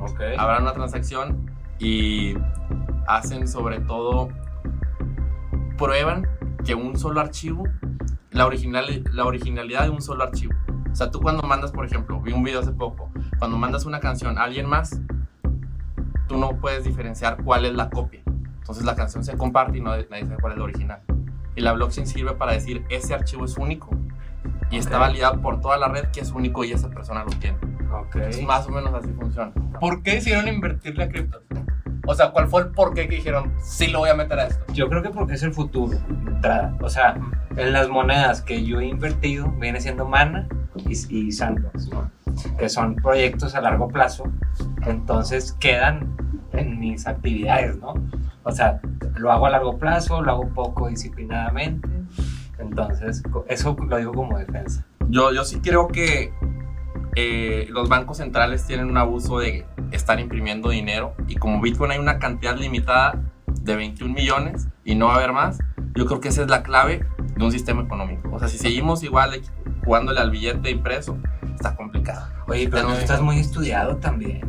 Ok. 0.00 0.20
Avalan 0.38 0.62
una 0.62 0.74
transacción 0.74 1.50
y 1.80 2.34
hacen 3.08 3.48
sobre 3.48 3.80
todo, 3.80 4.28
prueban 5.76 6.28
que 6.64 6.76
un 6.76 6.96
solo 6.96 7.18
archivo, 7.18 7.64
la, 8.30 8.46
original, 8.46 9.02
la 9.12 9.24
originalidad 9.24 9.82
de 9.82 9.90
un 9.90 10.02
solo 10.02 10.22
archivo. 10.22 10.54
O 10.92 10.94
sea, 10.94 11.10
tú 11.10 11.20
cuando 11.20 11.42
mandas, 11.42 11.72
por 11.72 11.84
ejemplo, 11.84 12.20
vi 12.20 12.30
un 12.30 12.44
video 12.44 12.60
hace 12.60 12.70
poco, 12.70 13.10
cuando 13.40 13.58
mandas 13.58 13.86
una 13.86 13.98
canción 13.98 14.38
a 14.38 14.44
alguien 14.44 14.66
más, 14.66 15.00
tú 16.28 16.38
no 16.38 16.60
puedes 16.60 16.84
diferenciar 16.84 17.42
cuál 17.42 17.64
es 17.64 17.74
la 17.74 17.90
copia. 17.90 18.22
Entonces 18.24 18.84
la 18.84 18.94
canción 18.94 19.24
se 19.24 19.36
comparte 19.36 19.78
y 19.78 19.80
no, 19.80 19.90
nadie 19.90 20.26
sabe 20.26 20.36
cuál 20.40 20.52
es 20.52 20.58
la 20.58 20.64
original. 20.64 21.02
Y 21.56 21.60
la 21.60 21.72
blockchain 21.72 22.06
sirve 22.06 22.32
para 22.32 22.52
decir, 22.52 22.84
ese 22.88 23.14
archivo 23.14 23.44
es 23.44 23.56
único. 23.58 23.90
y 24.70 24.76
está 24.76 24.98
validado 24.98 25.40
por 25.40 25.60
toda 25.60 25.78
la 25.78 25.88
red 25.88 26.06
que 26.12 26.20
es 26.20 26.30
único 26.30 26.64
y 26.64 26.72
esa 26.72 26.88
persona 26.90 27.24
lo 27.24 27.30
tiene. 27.30 27.56
Ok. 27.90 28.16
Es 28.16 28.42
más 28.42 28.66
o 28.66 28.70
menos 28.70 28.92
así 28.94 29.08
funciona. 29.18 29.50
¿Por 29.80 30.02
qué 30.02 30.14
decidieron 30.14 30.48
invertirle 30.48 31.04
a 31.04 31.08
criptos? 31.08 31.42
O 32.06 32.14
sea, 32.14 32.30
¿cuál 32.30 32.48
fue 32.48 32.62
el 32.62 32.68
por 32.68 32.94
qué 32.94 33.08
que 33.08 33.16
dijeron, 33.16 33.52
sí 33.62 33.88
lo 33.88 34.00
voy 34.00 34.10
a 34.10 34.14
meter 34.14 34.38
a 34.38 34.46
esto? 34.46 34.64
Yo 34.72 34.88
creo 34.88 35.02
que 35.02 35.10
porque 35.10 35.34
es 35.34 35.42
el 35.42 35.52
futuro 35.52 35.92
de 35.92 36.30
entrada. 36.30 36.76
O 36.80 36.88
sea, 36.88 37.16
en 37.56 37.72
las 37.72 37.88
monedas 37.88 38.40
que 38.40 38.64
yo 38.64 38.80
he 38.80 38.86
invertido 38.86 39.50
viene 39.58 39.80
siendo 39.80 40.06
Mana 40.06 40.48
y, 40.76 40.92
y 41.14 41.32
Sandbox, 41.32 41.88
¿no? 41.88 42.10
Que 42.58 42.68
son 42.68 42.94
proyectos 42.96 43.54
a 43.54 43.60
largo 43.60 43.88
plazo. 43.88 44.24
Entonces 44.86 45.52
quedan 45.60 46.16
en 46.52 46.78
mis 46.78 47.06
actividades, 47.06 47.76
¿no? 47.78 47.94
O 48.48 48.52
sea, 48.52 48.80
lo 49.18 49.30
hago 49.30 49.44
a 49.44 49.50
largo 49.50 49.78
plazo, 49.78 50.22
lo 50.22 50.32
hago 50.32 50.48
poco 50.48 50.88
disciplinadamente. 50.88 51.86
Entonces, 52.58 53.22
eso 53.46 53.76
lo 53.78 53.96
digo 53.98 54.14
como 54.14 54.38
defensa. 54.38 54.86
Yo, 55.10 55.34
yo 55.34 55.44
sí 55.44 55.60
creo 55.60 55.88
que 55.88 56.32
eh, 57.14 57.66
los 57.68 57.90
bancos 57.90 58.16
centrales 58.16 58.66
tienen 58.66 58.88
un 58.88 58.96
abuso 58.96 59.38
de 59.40 59.66
estar 59.92 60.18
imprimiendo 60.18 60.70
dinero 60.70 61.14
y 61.26 61.36
como 61.36 61.60
Bitcoin 61.60 61.90
hay 61.90 61.98
una 61.98 62.18
cantidad 62.18 62.56
limitada 62.56 63.20
de 63.46 63.76
21 63.76 64.14
millones 64.14 64.68
y 64.82 64.94
no 64.94 65.08
va 65.08 65.14
a 65.14 65.16
haber 65.18 65.34
más, 65.34 65.58
yo 65.94 66.06
creo 66.06 66.20
que 66.20 66.28
esa 66.28 66.42
es 66.42 66.48
la 66.48 66.62
clave 66.62 67.04
de 67.36 67.44
un 67.44 67.52
sistema 67.52 67.82
económico. 67.82 68.30
O 68.32 68.38
sea, 68.38 68.48
si 68.48 68.56
seguimos 68.56 69.02
igual 69.02 69.42
jugándole 69.84 70.20
al 70.20 70.30
billete 70.30 70.70
impreso, 70.70 71.18
está 71.54 71.76
complicado. 71.76 72.28
Oye, 72.46 72.66
pero 72.70 72.88
tú 72.88 72.94
estás 72.94 73.20
muy 73.20 73.40
estudiado 73.40 73.98
también. 73.98 74.40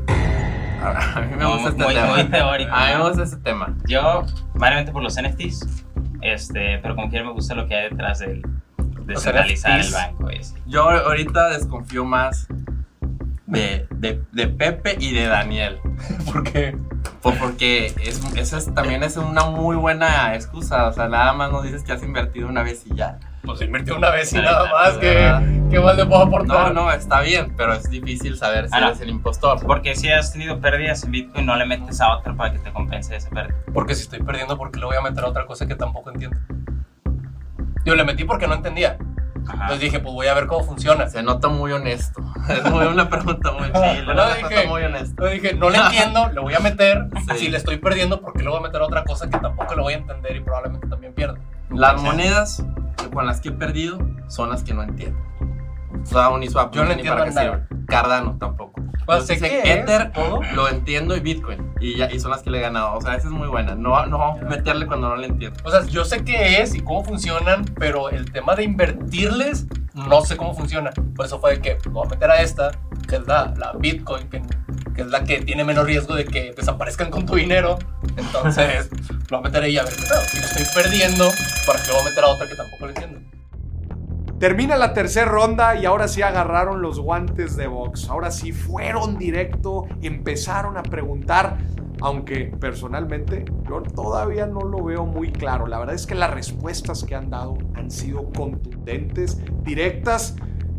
A 0.82 1.22
mí 1.22 1.36
me 1.38 1.46
gusta 1.46 1.70
este 1.70 1.84
muy, 1.84 1.94
tema. 1.94 2.08
muy 2.14 2.24
teórico. 2.26 2.72
A 2.74 2.86
mí 2.88 2.94
me 2.98 3.08
gusta 3.10 3.24
este 3.24 3.38
tema. 3.38 3.76
Yo, 3.88 4.26
variamente 4.56 4.92
por 4.92 5.04
los 5.04 5.16
NFTs, 5.22 5.84
este, 6.22 6.80
pero 6.80 6.96
como 6.96 7.10
quiera 7.10 7.26
me 7.26 7.32
gusta 7.34 7.56
lo 7.56 7.68
que 7.68 7.76
hay 7.76 7.90
detrás 7.90 8.20
del 8.20 8.42
descentralizar 9.06 9.80
el 9.80 9.92
banco. 9.92 10.30
así. 10.30 10.54
Yo 10.68 10.90
ahorita 10.90 11.50
desconfío 11.50 12.06
más 12.06 12.48
de, 13.48 13.88
de, 13.92 14.22
de 14.32 14.48
Pepe 14.48 14.96
y 15.00 15.14
de 15.14 15.26
Daniel. 15.28 15.80
Porque 16.32 16.78
Pues 17.22 17.38
porque 17.38 17.88
es, 18.04 18.22
esa 18.36 18.58
es- 18.60 18.74
también 18.74 19.04
es 19.04 19.18
una 19.18 19.46
muy 19.46 19.76
buena 19.76 20.36
excusa. 20.36 20.88
O 20.88 20.94
sea, 20.94 21.08
nada 21.08 21.34
más 21.34 21.52
nos 21.52 21.64
dices 21.64 21.84
que 21.84 21.92
has 21.92 22.04
invertido 22.04 22.48
una 22.48 22.64
vez 22.64 22.84
y 22.86 22.96
ya. 22.96 23.20
Pues 23.44 23.62
invirtió 23.62 23.96
una 23.98 24.10
vez 24.12 24.32
y 24.34 24.38
nada 24.38 24.70
más, 24.72 24.98
que 24.98 25.34
¿qué 25.72 25.80
más 25.80 25.96
le 25.98 26.06
puedo 26.06 26.20
No, 26.26 26.28
aportar? 26.28 26.74
no, 26.74 26.92
está 26.92 27.22
bien, 27.22 27.54
pero 27.58 27.74
es 27.74 27.90
difícil 27.90 28.38
saber 28.38 28.68
si 28.70 28.76
Ah, 28.76 28.82
no. 28.82 28.88
eres 28.88 29.02
el 29.02 29.10
impostor. 29.10 29.60
Porque 29.66 29.96
si 29.96 30.10
has 30.12 30.32
tenido 30.34 30.60
pérdidas 30.60 31.04
en 31.04 31.12
Bitcoin, 31.12 31.46
no 31.46 31.56
le 31.56 31.66
metes 31.66 32.00
a 32.02 32.18
otra 32.18 32.34
para 32.36 32.52
que 32.54 32.60
te 32.60 32.72
compense 32.72 33.16
esa 33.16 33.30
pérdida. 33.30 33.56
Porque 33.74 33.96
si 33.96 34.04
estoy 34.04 34.20
perdiendo, 34.22 34.58
¿por 34.58 34.72
qué 34.72 34.80
le 34.80 34.86
voy 34.86 34.98
a 34.98 35.02
meter 35.02 35.24
a 35.24 35.28
otra 35.28 35.46
cosa 35.46 35.66
que 35.68 35.76
tampoco 35.76 36.12
entiendo? 36.12 36.38
Yo 37.86 37.96
le 37.96 38.04
metí 38.04 38.24
porque 38.24 38.48
no 38.48 38.54
entendía. 38.56 38.98
Ajá. 39.48 39.54
Entonces 39.64 39.80
dije, 39.80 40.00
pues 40.00 40.14
voy 40.14 40.28
a 40.28 40.34
ver 40.36 40.46
cómo 40.48 40.64
funciona. 40.64 41.08
Se 41.10 41.24
nota 41.24 41.48
muy 41.48 41.72
honesto. 41.72 42.22
Es 42.50 42.64
muy- 42.70 42.86
una 42.86 43.10
pregunta 43.10 43.52
muy 43.52 43.68
chila. 43.72 44.14
No, 44.14 44.26
dije- 44.36 44.68
muy 44.68 44.84
honesta. 44.84 45.10
Entonces 45.10 45.42
dije, 45.42 45.56
no 45.56 45.70
le 45.70 45.78
entiendo, 45.86 46.30
le 46.32 46.40
voy 46.42 46.54
a 46.54 46.60
meter. 46.60 47.08
Sí. 47.32 47.38
Si 47.38 47.50
le 47.50 47.58
estoy 47.58 47.78
perdiendo, 47.78 48.22
¿por 48.22 48.34
qué 48.34 48.44
le 48.44 48.50
voy 48.50 48.60
a 48.60 48.62
meter 48.62 48.82
a 48.82 48.86
otra 48.86 49.04
cosa 49.06 49.30
que 49.30 49.38
tampoco 49.40 49.76
le 49.76 49.82
voy 49.82 49.94
a 49.94 49.98
entender 49.98 50.36
y 50.36 50.42
probablemente 50.42 50.88
también 50.88 51.14
pierda? 51.14 51.40
Las 51.70 52.02
monedas 52.02 52.64
con 53.14 53.26
las 53.26 53.42
que 53.42 53.50
he 53.50 53.52
perdido 53.52 54.00
son 54.28 54.50
las 54.50 54.64
que 54.64 54.74
no 54.74 54.84
entiendo. 54.84 55.20
O 56.02 56.06
sea, 56.06 56.30
Uniswap 56.30 56.74
Yo 56.74 56.86
no 56.86 56.92
entiendo 56.92 57.18
para 57.18 57.26
qué 57.26 57.32
sirve. 57.32 57.86
Cardano 57.88 58.38
tampoco. 58.40 58.82
Pues 59.06 59.26
sé 59.26 59.40
que 59.40 59.62
Ether 59.64 60.12
todo. 60.12 60.42
lo 60.54 60.70
entiendo 60.70 61.16
y 61.18 61.20
Bitcoin. 61.20 61.74
Y, 61.80 61.98
ya, 61.98 62.12
y 62.12 62.20
son 62.20 62.30
las 62.30 62.44
que 62.44 62.52
le 62.52 62.60
he 62.60 62.62
ganado. 62.62 62.96
O 62.96 63.02
sea, 63.02 63.16
esa 63.16 63.28
es 63.28 63.34
muy 63.34 63.48
buena. 63.48 63.74
No, 63.74 64.06
no 64.06 64.36
meterle 64.48 64.86
cuando 64.86 65.10
no 65.10 65.16
le 65.16 65.28
entiendo. 65.28 65.60
O 65.64 65.72
sea, 65.72 65.84
yo 65.86 66.06
sé 66.06 66.24
qué 66.24 66.62
es 66.62 66.76
y 66.76 66.82
cómo 66.82 67.04
funcionan, 67.04 67.66
pero 67.80 68.10
el 68.10 68.32
tema 68.32 68.56
de 68.56 68.64
invertirles, 68.64 69.66
no 69.96 70.22
sé 70.22 70.38
cómo 70.38 70.54
funciona. 70.54 70.92
Por 71.16 71.26
eso 71.26 71.40
fue 71.40 71.56
de 71.56 71.62
que 71.62 71.78
voy 71.90 72.06
a 72.06 72.10
meter 72.10 72.30
a 72.30 72.42
esta, 72.42 72.72
que 73.08 73.16
es 73.16 73.26
la, 73.26 73.54
la 73.58 73.74
Bitcoin, 73.74 74.30
que, 74.30 74.44
es 75.02 75.08
la 75.08 75.24
que 75.24 75.42
tiene 75.42 75.64
menos 75.64 75.86
riesgo 75.86 76.16
de 76.16 76.26
que 76.26 76.54
desaparezcan 76.54 77.10
con 77.10 77.26
tu 77.26 77.36
dinero. 77.36 77.78
Entonces, 78.18 78.90
lo 79.30 79.38
voy 79.38 79.40
a 79.40 79.42
meter 79.50 79.64
ahí 79.64 79.78
a 79.78 79.84
ver 79.84 79.94
qué 79.94 80.02
pedo. 80.04 80.22
Si 80.22 80.40
lo 80.40 80.46
estoy 80.46 80.84
perdiendo, 80.84 81.30
¿para 81.66 81.82
qué 81.82 81.92
voy 81.92 82.02
a 82.02 82.04
meter 82.06 82.24
a 82.24 82.28
otra 82.28 82.48
que 82.48 82.56
tampoco 82.56 82.86
le 82.86 82.92
entiendo? 82.94 83.20
Termina 84.40 84.78
la 84.78 84.94
tercera 84.94 85.30
ronda 85.30 85.76
y 85.76 85.86
ahora 85.86 86.08
sí 86.08 86.22
agarraron 86.22 86.82
los 86.82 87.00
guantes 87.00 87.58
de 87.58 87.68
box. 87.68 88.10
Ahora 88.10 88.32
sí 88.32 88.54
fueron 88.54 89.18
directo, 89.18 89.86
empezaron 90.02 90.78
a 90.78 90.84
preguntar, 90.84 91.58
aunque 92.00 92.46
personalmente 92.60 93.44
yo 93.70 93.82
todavía 93.82 94.46
no 94.46 94.62
lo 94.62 94.82
veo 94.82 95.06
muy 95.06 95.34
claro. 95.34 95.68
La 95.68 95.78
verdad 95.78 95.94
es 95.94 96.08
que 96.08 96.16
las 96.16 96.32
respuestas 96.32 97.04
que 97.04 97.16
han 97.16 97.30
dado 97.30 97.58
han 97.76 97.92
sido 97.92 98.32
contundentes, 98.32 99.40
directas, 99.64 100.36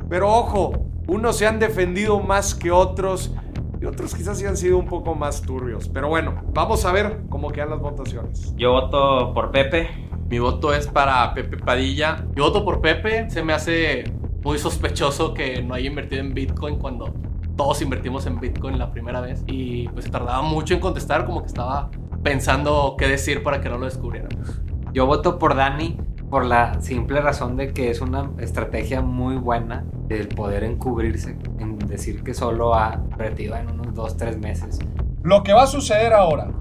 pero 0.09 0.33
ojo, 0.33 0.87
unos 1.07 1.37
se 1.37 1.47
han 1.47 1.59
defendido 1.59 2.19
más 2.21 2.55
que 2.55 2.71
otros 2.71 3.35
y 3.81 3.87
otros 3.87 4.15
quizás 4.15 4.39
sí 4.39 4.45
han 4.45 4.57
sido 4.57 4.79
un 4.79 4.87
poco 4.87 5.15
más 5.15 5.41
turbios. 5.41 5.89
Pero 5.89 6.09
bueno, 6.09 6.43
vamos 6.53 6.85
a 6.85 6.93
ver 6.93 7.23
cómo 7.31 7.51
quedan 7.51 7.71
las 7.71 7.81
votaciones. 7.81 8.55
Yo 8.57 8.73
voto 8.73 9.33
por 9.33 9.51
Pepe. 9.51 9.89
Mi 10.29 10.39
voto 10.39 10.75
es 10.75 10.87
para 10.87 11.33
Pepe 11.33 11.57
Padilla. 11.57 12.27
Yo 12.35 12.45
voto 12.45 12.65
por 12.65 12.81
Pepe. 12.83 13.31
Se 13.31 13.43
me 13.43 13.55
hace 13.55 14.05
muy 14.45 14.59
sospechoso 14.59 15.33
que 15.33 15.63
no 15.63 15.75
haya 15.75 15.89
invertido 15.89 16.21
en 16.21 16.35
Bitcoin 16.35 16.79
cuando 16.79 17.15
todos 17.57 17.81
invertimos 17.81 18.27
en 18.27 18.39
Bitcoin 18.39 18.79
la 18.79 18.93
primera 18.93 19.23
vez. 19.23 19.43
Y 19.47 19.89
pues 19.89 20.05
se 20.05 20.11
tardaba 20.11 20.43
mucho 20.43 20.75
en 20.75 20.81
contestar, 20.81 21.25
como 21.25 21.41
que 21.41 21.49
estaba 21.49 21.91
pensando 22.23 22.97
qué 22.99 23.09
decir 23.09 23.43
para 23.43 23.63
que 23.63 23.71
no 23.71 23.79
lo 23.79 23.87
descubriéramos. 23.87 24.61
Yo 24.93 25.07
voto 25.07 25.39
por 25.39 25.55
Dani 25.57 25.97
por 26.31 26.47
la 26.47 26.81
simple 26.81 27.21
razón 27.21 27.57
de 27.57 27.73
que 27.73 27.91
es 27.91 28.01
una 28.01 28.31
estrategia 28.39 29.01
muy 29.01 29.37
buena 29.37 29.85
el 30.09 30.29
poder 30.29 30.63
encubrirse, 30.63 31.37
en 31.59 31.77
decir 31.79 32.23
que 32.23 32.35
solo 32.35 32.75
ha 32.75 33.01
invertido 33.11 33.57
en 33.57 33.69
unos 33.69 33.93
2, 33.95 34.17
3 34.17 34.39
meses. 34.39 34.79
Lo 35.23 35.43
que 35.43 35.53
va 35.53 35.65
a 35.65 35.67
suceder 35.67 36.13
ahora, 36.13 36.53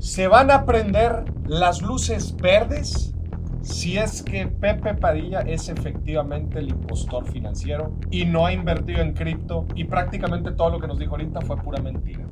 se 0.00 0.26
van 0.26 0.50
a 0.50 0.66
prender 0.66 1.24
las 1.46 1.80
luces 1.82 2.36
verdes 2.36 3.14
si 3.62 3.96
es 3.96 4.22
que 4.22 4.46
Pepe 4.46 4.94
Padilla 4.94 5.40
es 5.40 5.68
efectivamente 5.68 6.58
el 6.58 6.68
impostor 6.68 7.24
financiero 7.26 7.92
y 8.10 8.24
no 8.24 8.46
ha 8.46 8.52
invertido 8.52 9.00
en 9.00 9.12
cripto 9.12 9.66
y 9.74 9.84
prácticamente 9.84 10.52
todo 10.52 10.70
lo 10.70 10.80
que 10.80 10.86
nos 10.86 10.98
dijo 10.98 11.12
ahorita 11.12 11.40
fue 11.40 11.56
pura 11.56 11.80
mentira. 11.80 12.24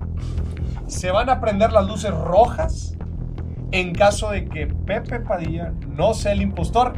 Se 0.86 1.10
van 1.10 1.30
a 1.30 1.40
prender 1.40 1.72
las 1.72 1.86
luces 1.86 2.12
rojas 2.12 2.96
en 3.74 3.92
caso 3.92 4.30
de 4.30 4.44
que 4.44 4.68
Pepe 4.68 5.18
Padilla 5.18 5.72
no 5.88 6.14
sea 6.14 6.30
el 6.30 6.42
impostor 6.42 6.92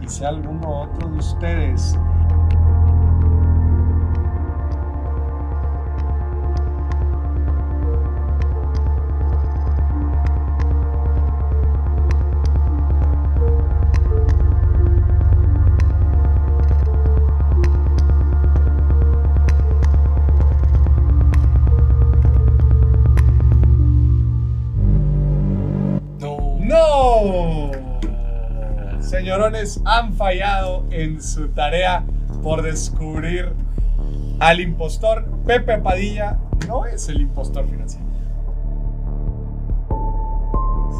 y 0.00 0.08
sea 0.08 0.28
alguno 0.28 0.82
otro 0.82 1.08
de 1.08 1.18
ustedes. 1.18 1.98
Señorones, 29.30 29.80
han 29.84 30.14
fallado 30.14 30.86
en 30.90 31.22
su 31.22 31.50
tarea 31.50 32.02
por 32.42 32.62
descubrir 32.62 33.52
al 34.40 34.58
impostor. 34.58 35.24
Pepe 35.46 35.78
Padilla 35.78 36.36
no 36.66 36.84
es 36.84 37.08
el 37.08 37.20
impostor 37.20 37.64
financiero. 37.68 38.04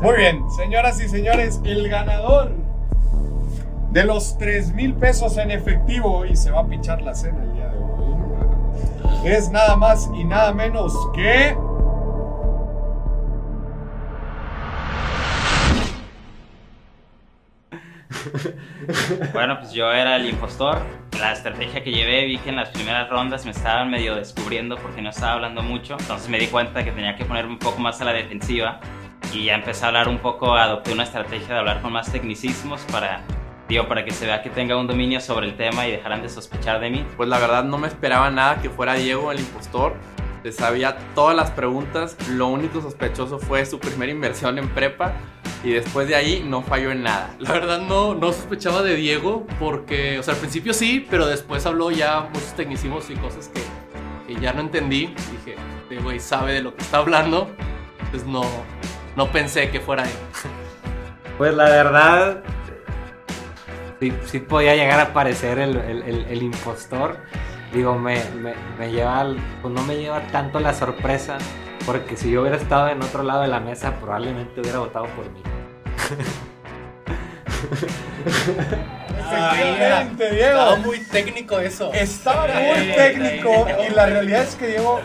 Muy 0.00 0.16
bien, 0.16 0.48
señoras 0.56 1.00
y 1.00 1.08
señores, 1.08 1.60
el 1.64 1.88
ganador 1.88 2.52
de 3.90 4.04
los 4.04 4.38
3 4.38 4.74
mil 4.74 4.94
pesos 4.94 5.36
en 5.36 5.50
efectivo 5.50 6.24
y 6.24 6.36
se 6.36 6.52
va 6.52 6.60
a 6.60 6.66
pinchar 6.68 7.02
la 7.02 7.16
cena 7.16 7.42
el 7.42 7.52
día 7.52 7.66
de 7.66 7.78
hoy 7.78 7.90
es 9.24 9.50
nada 9.50 9.74
más 9.74 10.08
y 10.14 10.22
nada 10.22 10.52
menos 10.52 10.94
que... 11.12 11.56
Bueno, 19.32 19.58
pues 19.58 19.72
yo 19.72 19.90
era 19.92 20.16
el 20.16 20.28
impostor. 20.28 20.78
La 21.18 21.32
estrategia 21.32 21.82
que 21.82 21.92
llevé, 21.92 22.24
vi 22.26 22.38
que 22.38 22.50
en 22.50 22.56
las 22.56 22.70
primeras 22.70 23.08
rondas 23.08 23.44
me 23.44 23.50
estaban 23.50 23.90
medio 23.90 24.14
descubriendo 24.14 24.76
porque 24.76 25.02
no 25.02 25.10
estaba 25.10 25.32
hablando 25.32 25.62
mucho. 25.62 25.96
Entonces 25.98 26.28
me 26.28 26.38
di 26.38 26.46
cuenta 26.46 26.84
que 26.84 26.92
tenía 26.92 27.16
que 27.16 27.24
ponerme 27.24 27.52
un 27.52 27.58
poco 27.58 27.78
más 27.80 28.00
a 28.00 28.04
la 28.04 28.12
defensiva. 28.12 28.80
Y 29.32 29.44
ya 29.44 29.54
empecé 29.54 29.84
a 29.84 29.88
hablar 29.88 30.08
un 30.08 30.18
poco, 30.18 30.54
adopté 30.54 30.92
una 30.92 31.04
estrategia 31.04 31.54
de 31.54 31.58
hablar 31.60 31.82
con 31.82 31.92
más 31.92 32.10
tecnicismos 32.10 32.80
para, 32.90 33.20
digo, 33.68 33.86
para 33.86 34.04
que 34.04 34.10
se 34.10 34.26
vea 34.26 34.42
que 34.42 34.50
tenga 34.50 34.76
un 34.76 34.86
dominio 34.86 35.20
sobre 35.20 35.46
el 35.46 35.56
tema 35.56 35.86
y 35.86 35.92
dejaran 35.92 36.22
de 36.22 36.28
sospechar 36.28 36.80
de 36.80 36.90
mí. 36.90 37.06
Pues 37.16 37.28
la 37.28 37.38
verdad 37.38 37.64
no 37.64 37.78
me 37.78 37.86
esperaba 37.86 38.30
nada 38.30 38.60
que 38.60 38.70
fuera 38.70 38.94
Diego 38.94 39.30
el 39.30 39.38
impostor. 39.38 39.94
Le 40.42 40.52
sabía 40.52 40.96
todas 41.14 41.36
las 41.36 41.50
preguntas. 41.50 42.16
Lo 42.30 42.48
único 42.48 42.80
sospechoso 42.80 43.38
fue 43.38 43.66
su 43.66 43.78
primera 43.78 44.10
inversión 44.10 44.58
en 44.58 44.68
prepa. 44.70 45.12
Y 45.62 45.72
después 45.72 46.08
de 46.08 46.14
ahí 46.16 46.42
no 46.46 46.62
falló 46.62 46.90
en 46.90 47.02
nada. 47.02 47.34
La 47.38 47.52
verdad 47.52 47.80
no, 47.80 48.14
no 48.14 48.32
sospechaba 48.32 48.82
de 48.82 48.96
Diego 48.96 49.46
porque, 49.58 50.18
o 50.18 50.22
sea, 50.22 50.32
al 50.34 50.40
principio 50.40 50.72
sí, 50.72 51.06
pero 51.10 51.26
después 51.26 51.66
habló 51.66 51.90
ya 51.90 52.22
muchos 52.32 52.54
tecnicismos 52.56 53.10
y 53.10 53.14
cosas 53.16 53.48
que, 53.48 53.60
que 54.34 54.40
ya 54.40 54.52
no 54.54 54.60
entendí. 54.60 55.14
Dije, 55.30 55.56
este 55.82 55.96
güey 56.02 56.18
sabe 56.18 56.54
de 56.54 56.62
lo 56.62 56.74
que 56.74 56.82
está 56.82 56.98
hablando. 56.98 57.50
Entonces 58.04 58.26
no, 58.26 58.42
no 59.16 59.30
pensé 59.30 59.70
que 59.70 59.80
fuera 59.80 60.04
él. 60.04 60.10
Pues 61.36 61.54
la 61.54 61.64
verdad, 61.64 62.42
sí, 64.00 64.12
sí 64.24 64.38
podía 64.40 64.74
llegar 64.76 65.00
a 65.00 65.12
parecer 65.12 65.58
el, 65.58 65.76
el- 65.76 66.02
el- 66.04 66.24
el 66.26 66.42
impostor. 66.42 67.18
Digo, 67.74 67.94
me, 67.98 68.18
me, 68.34 68.54
me 68.78 68.90
lleva, 68.90 69.20
al- 69.20 69.36
pues 69.62 69.72
no 69.74 69.82
me 69.84 69.96
lleva 69.96 70.20
tanto 70.28 70.58
la 70.58 70.72
sorpresa, 70.74 71.38
porque 71.86 72.16
si 72.16 72.30
yo 72.30 72.42
hubiera 72.42 72.56
estado 72.56 72.88
en 72.88 73.02
otro 73.02 73.22
lado 73.22 73.42
de 73.42 73.48
la 73.48 73.60
mesa, 73.60 73.96
probablemente 74.00 74.60
hubiera 74.60 74.78
votado 74.78 75.06
por 75.06 75.30
mí. 75.30 75.42
Efectivamente, 79.18 80.30
Diego. 80.30 80.58
Estaba 80.58 80.76
muy 80.76 80.98
técnico 81.00 81.58
eso. 81.58 81.92
Estaba 81.92 82.46
muy 82.46 82.92
técnico 82.94 83.66
y 83.88 83.94
la 83.94 84.06
realidad 84.06 84.42
es 84.42 84.54
que 84.54 84.68
Diego 84.68 85.00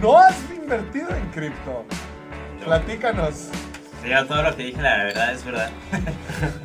no 0.00 0.18
has 0.18 0.36
invertido 0.54 1.10
en 1.14 1.26
cripto. 1.30 1.84
Platícanos. 2.64 3.48
Sí, 4.02 4.08
yo 4.08 4.26
todo 4.26 4.42
lo 4.42 4.56
que 4.56 4.64
dije, 4.64 4.80
la 4.80 5.04
verdad 5.04 5.32
es 5.32 5.44
verdad. 5.44 5.70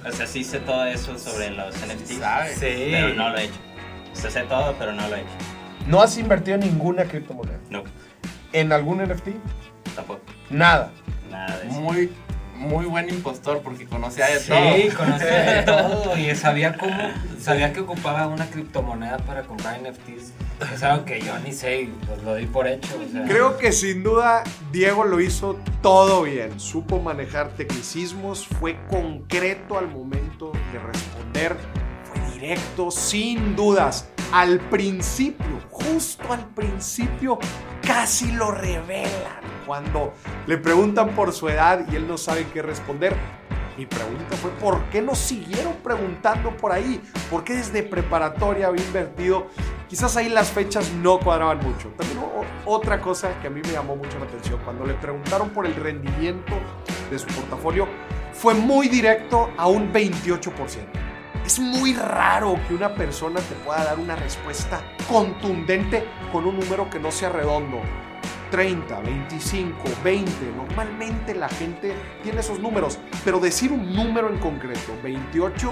o 0.08 0.12
sea, 0.12 0.26
sí 0.26 0.44
sé 0.44 0.60
todo 0.60 0.86
eso 0.86 1.18
sobre 1.18 1.50
los 1.52 1.76
NFTs. 1.76 2.58
Sí. 2.58 2.90
Pero 2.92 3.14
no 3.14 3.30
lo 3.30 3.38
he 3.38 3.46
hecho. 3.46 3.60
O 4.14 4.16
sea, 4.16 4.32
sé 4.32 4.44
todo, 4.44 4.74
pero 4.80 4.94
no 4.94 5.08
lo 5.08 5.16
he 5.16 5.22
hecho. 5.22 5.30
No 5.88 6.02
has 6.02 6.18
invertido 6.18 6.56
en 6.56 6.62
ninguna 6.62 7.04
criptomoneda. 7.04 7.60
No, 7.70 7.84
¿En 8.56 8.72
algún 8.72 9.04
NFT? 9.04 9.28
tampoco. 9.96 10.22
Nada. 10.50 10.91
Nada 11.30 11.58
de 11.60 11.68
eso. 11.68 11.82
Muy, 11.82 12.10
muy 12.56 12.86
buen 12.86 13.10
impostor 13.10 13.62
porque 13.62 13.86
conocía 13.86 14.28
de 14.28 14.39
todo. 14.39 14.76
Sí, 14.76 14.89
conocía 14.98 15.41
de 15.41 15.63
todo 15.63 16.18
y 16.18 16.34
sabía 16.36 16.78
cómo, 16.78 16.96
sabía 17.38 17.74
que 17.74 17.82
ocupaba 17.82 18.28
una 18.28 18.46
criptomoneda 18.46 19.18
para 19.18 19.44
comprar 19.44 19.82
NFTs. 19.82 20.32
Es 20.74 20.84
algo 20.84 21.04
que 21.04 21.20
yo 21.20 21.38
ni 21.39 21.52
sé 21.52 21.82
y 21.82 21.86
pues 22.08 22.24
lo 22.24 22.36
di 22.36 22.46
por 22.46 22.65
hecho. 22.68 22.96
o 22.98 23.12
sea. 23.12 23.26
Creo 23.26 23.58
que 23.58 23.74
sin 23.74 24.04
duda 24.04 24.46
Diego 24.72 25.04
lo 25.04 25.20
hizo 25.20 25.60
todo 25.82 26.24
bien. 26.24 26.58
Supo 26.58 27.02
manejar 27.02 27.50
tecnicismos, 27.58 28.48
fue 28.48 28.78
concreto 28.89 29.78
al 29.78 29.89
momento 29.89 30.54
de 30.72 30.80
responder, 30.80 31.58
fue 32.06 32.39
directo, 32.39 32.89
sin 32.89 33.58
dudas. 33.58 34.08
Al 34.32 34.60
principio, 34.60 35.62
justo 35.70 36.34
al 36.34 36.46
principio, 36.50 37.40
casi 37.82 38.32
lo 38.32 38.52
revelan. 38.52 39.40
Cuando 39.66 40.14
le 40.46 40.58
preguntan 40.58 41.16
por 41.16 41.32
su 41.32 41.48
edad 41.50 41.86
y 41.92 41.96
él 41.96 42.08
no 42.08 42.18
sabe 42.18 42.46
qué 42.54 42.62
responder. 42.62 43.16
Mi 43.78 43.86
pregunta 43.86 44.38
fue, 44.38 44.52
¿por 44.52 44.84
qué 44.86 45.02
nos 45.02 45.18
siguieron 45.18 45.74
preguntando 45.84 46.56
por 46.56 46.72
ahí? 46.72 47.02
¿Por 47.30 47.44
qué 47.44 47.56
desde 47.56 47.84
preparatoria 47.84 48.68
había 48.68 48.84
invertido? 48.86 49.48
Quizás 49.90 50.16
ahí 50.16 50.30
las 50.30 50.50
fechas 50.50 50.92
no 50.94 51.20
cuadraban 51.20 51.60
mucho. 51.60 51.90
También 51.98 52.20
otra 52.66 53.02
cosa 53.02 53.38
que 53.42 53.48
a 53.48 53.50
mí 53.50 53.62
me 53.64 53.72
llamó 53.72 53.96
mucho 53.96 54.18
la 54.18 54.26
atención, 54.26 54.60
cuando 54.64 54.86
le 54.86 54.94
preguntaron 54.94 55.50
por 55.50 55.66
el 55.66 55.76
rendimiento 55.76 56.54
de 57.12 57.20
su 57.20 57.28
portafolio, 57.28 57.88
fue 58.34 58.54
muy 58.54 58.88
directo 58.88 59.50
a 59.58 59.68
un 59.68 59.92
28%. 59.92 61.05
Es 61.46 61.60
muy 61.60 61.94
raro 61.94 62.60
que 62.68 62.74
una 62.74 62.96
persona 62.96 63.40
te 63.40 63.54
pueda 63.64 63.84
dar 63.84 64.00
una 64.00 64.16
respuesta 64.16 64.82
contundente 65.08 66.04
con 66.32 66.48
un 66.48 66.60
número 66.60 66.90
que 66.90 67.00
no 67.00 67.12
sea 67.12 67.30
redondo. 67.30 67.82
30, 68.50 69.00
25, 69.02 69.78
20. 70.04 70.32
Normalmente 70.58 71.36
la 71.36 71.48
gente 71.48 71.94
tiene 72.24 72.40
esos 72.40 72.60
números, 72.60 72.98
pero 73.24 73.40
decir 73.40 73.72
un 73.72 73.94
número 73.94 74.28
en 74.28 74.40
concreto, 74.40 74.94
28, 75.04 75.72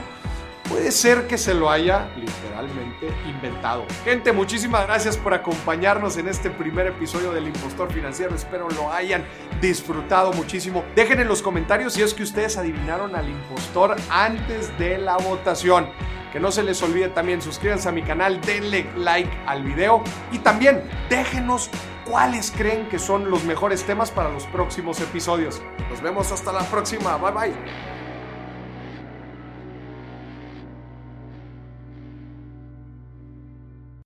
puede 0.73 0.91
ser 0.91 1.27
que 1.27 1.37
se 1.37 1.53
lo 1.53 1.69
haya 1.69 2.09
literalmente 2.15 3.07
inventado. 3.29 3.85
Gente, 4.03 4.31
muchísimas 4.31 4.87
gracias 4.87 5.17
por 5.17 5.35
acompañarnos 5.35 6.17
en 6.17 6.27
este 6.27 6.49
primer 6.49 6.87
episodio 6.87 7.31
del 7.31 7.45
Impostor 7.45 7.93
Financiero. 7.93 8.33
Espero 8.33 8.67
lo 8.71 8.91
hayan 8.91 9.23
disfrutado 9.61 10.33
muchísimo. 10.33 10.83
Dejen 10.95 11.19
en 11.19 11.27
los 11.27 11.43
comentarios 11.43 11.93
si 11.93 12.01
es 12.01 12.15
que 12.15 12.23
ustedes 12.23 12.57
adivinaron 12.57 13.15
al 13.15 13.29
impostor 13.29 13.95
antes 14.09 14.75
de 14.79 14.97
la 14.97 15.17
votación. 15.17 15.87
Que 16.31 16.39
no 16.39 16.51
se 16.51 16.63
les 16.63 16.81
olvide 16.81 17.09
también 17.09 17.39
suscríbanse 17.39 17.89
a 17.89 17.91
mi 17.91 18.01
canal, 18.01 18.41
denle 18.41 18.89
like 18.97 19.29
al 19.45 19.61
video 19.61 20.03
y 20.31 20.39
también 20.39 20.81
déjenos 21.07 21.69
cuáles 22.03 22.49
creen 22.49 22.89
que 22.89 22.97
son 22.97 23.29
los 23.29 23.43
mejores 23.43 23.83
temas 23.83 24.09
para 24.09 24.31
los 24.31 24.47
próximos 24.47 24.99
episodios. 25.01 25.61
Nos 25.91 26.01
vemos 26.01 26.31
hasta 26.31 26.51
la 26.51 26.61
próxima. 26.61 27.15
Bye 27.17 27.31
bye. 27.31 28.02